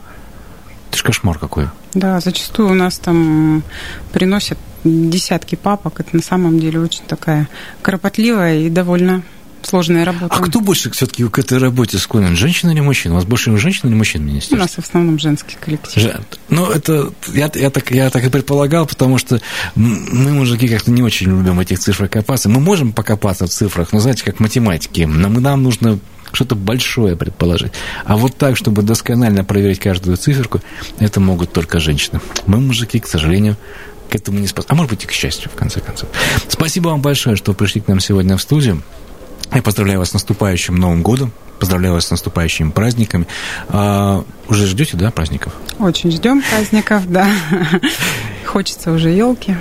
Это 0.89 0.97
же 0.97 1.03
кошмар 1.03 1.39
какой. 1.39 1.67
Да, 1.93 2.19
зачастую 2.19 2.69
у 2.69 2.73
нас 2.73 2.97
там 2.99 3.63
приносят 4.11 4.57
десятки 4.83 5.55
папок. 5.55 5.99
Это 5.99 6.15
на 6.15 6.21
самом 6.21 6.59
деле 6.59 6.79
очень 6.79 7.03
такая 7.05 7.47
кропотливая 7.81 8.59
и 8.59 8.69
довольно 8.69 9.23
сложная 9.65 10.05
работа. 10.05 10.27
А 10.29 10.39
кто 10.39 10.59
больше 10.59 10.89
все-таки 10.91 11.27
к 11.27 11.39
этой 11.39 11.57
работе 11.57 11.97
склонен, 11.97 12.35
женщина 12.35 12.71
или 12.71 12.79
мужчина? 12.79 13.15
У 13.15 13.17
вас 13.17 13.25
больше 13.25 13.55
женщин 13.57 13.89
или 13.89 13.95
мужчин 13.95 14.21
в 14.21 14.25
министерстве? 14.25 14.57
У 14.57 14.61
нас 14.61 14.71
в 14.71 14.79
основном 14.79 15.19
женский 15.19 15.57
коллектив. 15.59 16.01
Жен... 16.01 16.25
Ну, 16.49 16.69
это 16.69 17.11
я, 17.33 17.51
я, 17.53 17.69
так, 17.69 17.91
я 17.91 18.09
так 18.09 18.23
и 18.23 18.29
предполагал, 18.29 18.85
потому 18.85 19.17
что 19.17 19.41
мы, 19.75 20.31
мужики, 20.31 20.67
как-то 20.67 20.91
не 20.91 21.01
очень 21.01 21.27
любим 21.27 21.59
этих 21.59 21.79
цифрах 21.79 22.11
копаться. 22.11 22.49
Мы 22.49 22.59
можем 22.59 22.93
покопаться 22.93 23.47
в 23.47 23.49
цифрах, 23.49 23.93
но 23.93 23.99
знаете, 23.99 24.23
как 24.23 24.39
математики. 24.39 25.01
Нам, 25.01 25.33
нам 25.33 25.63
нужно 25.63 25.99
что-то 26.31 26.55
большое 26.55 27.15
предположить. 27.15 27.71
А 28.05 28.17
вот 28.17 28.37
так, 28.37 28.57
чтобы 28.57 28.81
досконально 28.81 29.43
проверить 29.43 29.79
каждую 29.79 30.17
циферку, 30.17 30.61
это 30.99 31.19
могут 31.19 31.53
только 31.53 31.79
женщины. 31.79 32.19
Мы, 32.45 32.59
мужики, 32.59 32.99
к 32.99 33.07
сожалению, 33.07 33.57
к 34.09 34.15
этому 34.15 34.39
не 34.39 34.47
способны. 34.47 34.73
А 34.73 34.75
может 34.75 34.91
быть, 34.91 35.03
и 35.03 35.07
к 35.07 35.11
счастью, 35.11 35.49
в 35.49 35.55
конце 35.55 35.79
концов. 35.79 36.09
Спасибо 36.47 36.89
вам 36.89 37.01
большое, 37.01 37.35
что 37.35 37.53
пришли 37.53 37.81
к 37.81 37.87
нам 37.87 37.99
сегодня 37.99 38.37
в 38.37 38.41
студию. 38.41 38.83
Я 39.55 39.61
поздравляю 39.61 39.99
вас 39.99 40.09
с 40.09 40.13
наступающим 40.13 40.75
Новым 40.75 41.01
годом. 41.01 41.31
Поздравляю 41.59 41.93
вас 41.93 42.07
с 42.07 42.11
наступающими 42.11 42.71
праздниками. 42.71 43.25
А, 43.69 44.25
уже 44.49 44.65
ждете, 44.65 44.97
да, 44.97 45.11
праздников? 45.11 45.53
Очень 45.79 46.11
ждем 46.11 46.43
праздников, 46.49 47.09
да. 47.09 47.29
Хочется 48.45 48.91
уже 48.91 49.09
елки. 49.11 49.55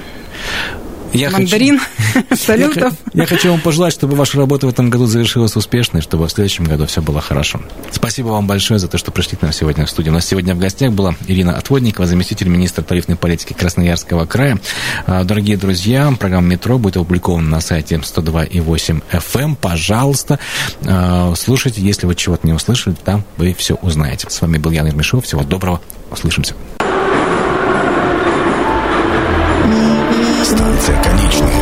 Я 1.14 1.30
мандарин, 1.30 1.80
хочу, 2.28 2.36
салютов. 2.36 2.92
Я, 3.12 3.22
я 3.22 3.26
хочу 3.26 3.50
вам 3.50 3.60
пожелать, 3.60 3.92
чтобы 3.92 4.16
ваша 4.16 4.36
работа 4.38 4.66
в 4.66 4.70
этом 4.70 4.90
году 4.90 5.06
завершилась 5.06 5.54
успешно, 5.56 5.98
и 5.98 6.00
чтобы 6.00 6.26
в 6.26 6.30
следующем 6.30 6.64
году 6.64 6.86
все 6.86 7.02
было 7.02 7.20
хорошо. 7.20 7.60
Спасибо 7.92 8.28
вам 8.28 8.46
большое 8.46 8.80
за 8.80 8.88
то, 8.88 8.98
что 8.98 9.12
пришли 9.12 9.36
к 9.36 9.42
нам 9.42 9.52
сегодня 9.52 9.86
в 9.86 9.90
студию. 9.90 10.12
У 10.12 10.16
нас 10.16 10.26
сегодня 10.26 10.54
в 10.54 10.58
гостях 10.58 10.92
была 10.92 11.14
Ирина 11.28 11.56
Отводникова, 11.56 12.06
заместитель 12.06 12.48
министра 12.48 12.82
тарифной 12.82 13.16
политики 13.16 13.52
Красноярского 13.52 14.26
края. 14.26 14.58
А, 15.06 15.22
дорогие 15.24 15.56
друзья, 15.56 16.12
программа 16.18 16.48
«Метро» 16.48 16.78
будет 16.78 16.96
опубликована 16.96 17.48
на 17.48 17.60
сайте 17.60 17.96
102.8 17.96 19.02
FM. 19.12 19.44
Эм. 19.44 19.56
Пожалуйста, 19.56 20.40
а, 20.84 21.32
слушайте. 21.36 21.80
Если 21.80 22.06
вы 22.06 22.14
чего-то 22.16 22.46
не 22.46 22.52
услышали, 22.52 22.96
там 23.04 23.24
вы 23.36 23.54
все 23.54 23.74
узнаете. 23.76 24.28
С 24.30 24.40
вами 24.40 24.58
был 24.58 24.72
Ян 24.72 24.88
Ирмешов. 24.88 25.24
Всего 25.24 25.42
доброго. 25.42 25.80
Услышимся. 26.10 26.54
Станция 30.84 31.02
конечная. 31.02 31.53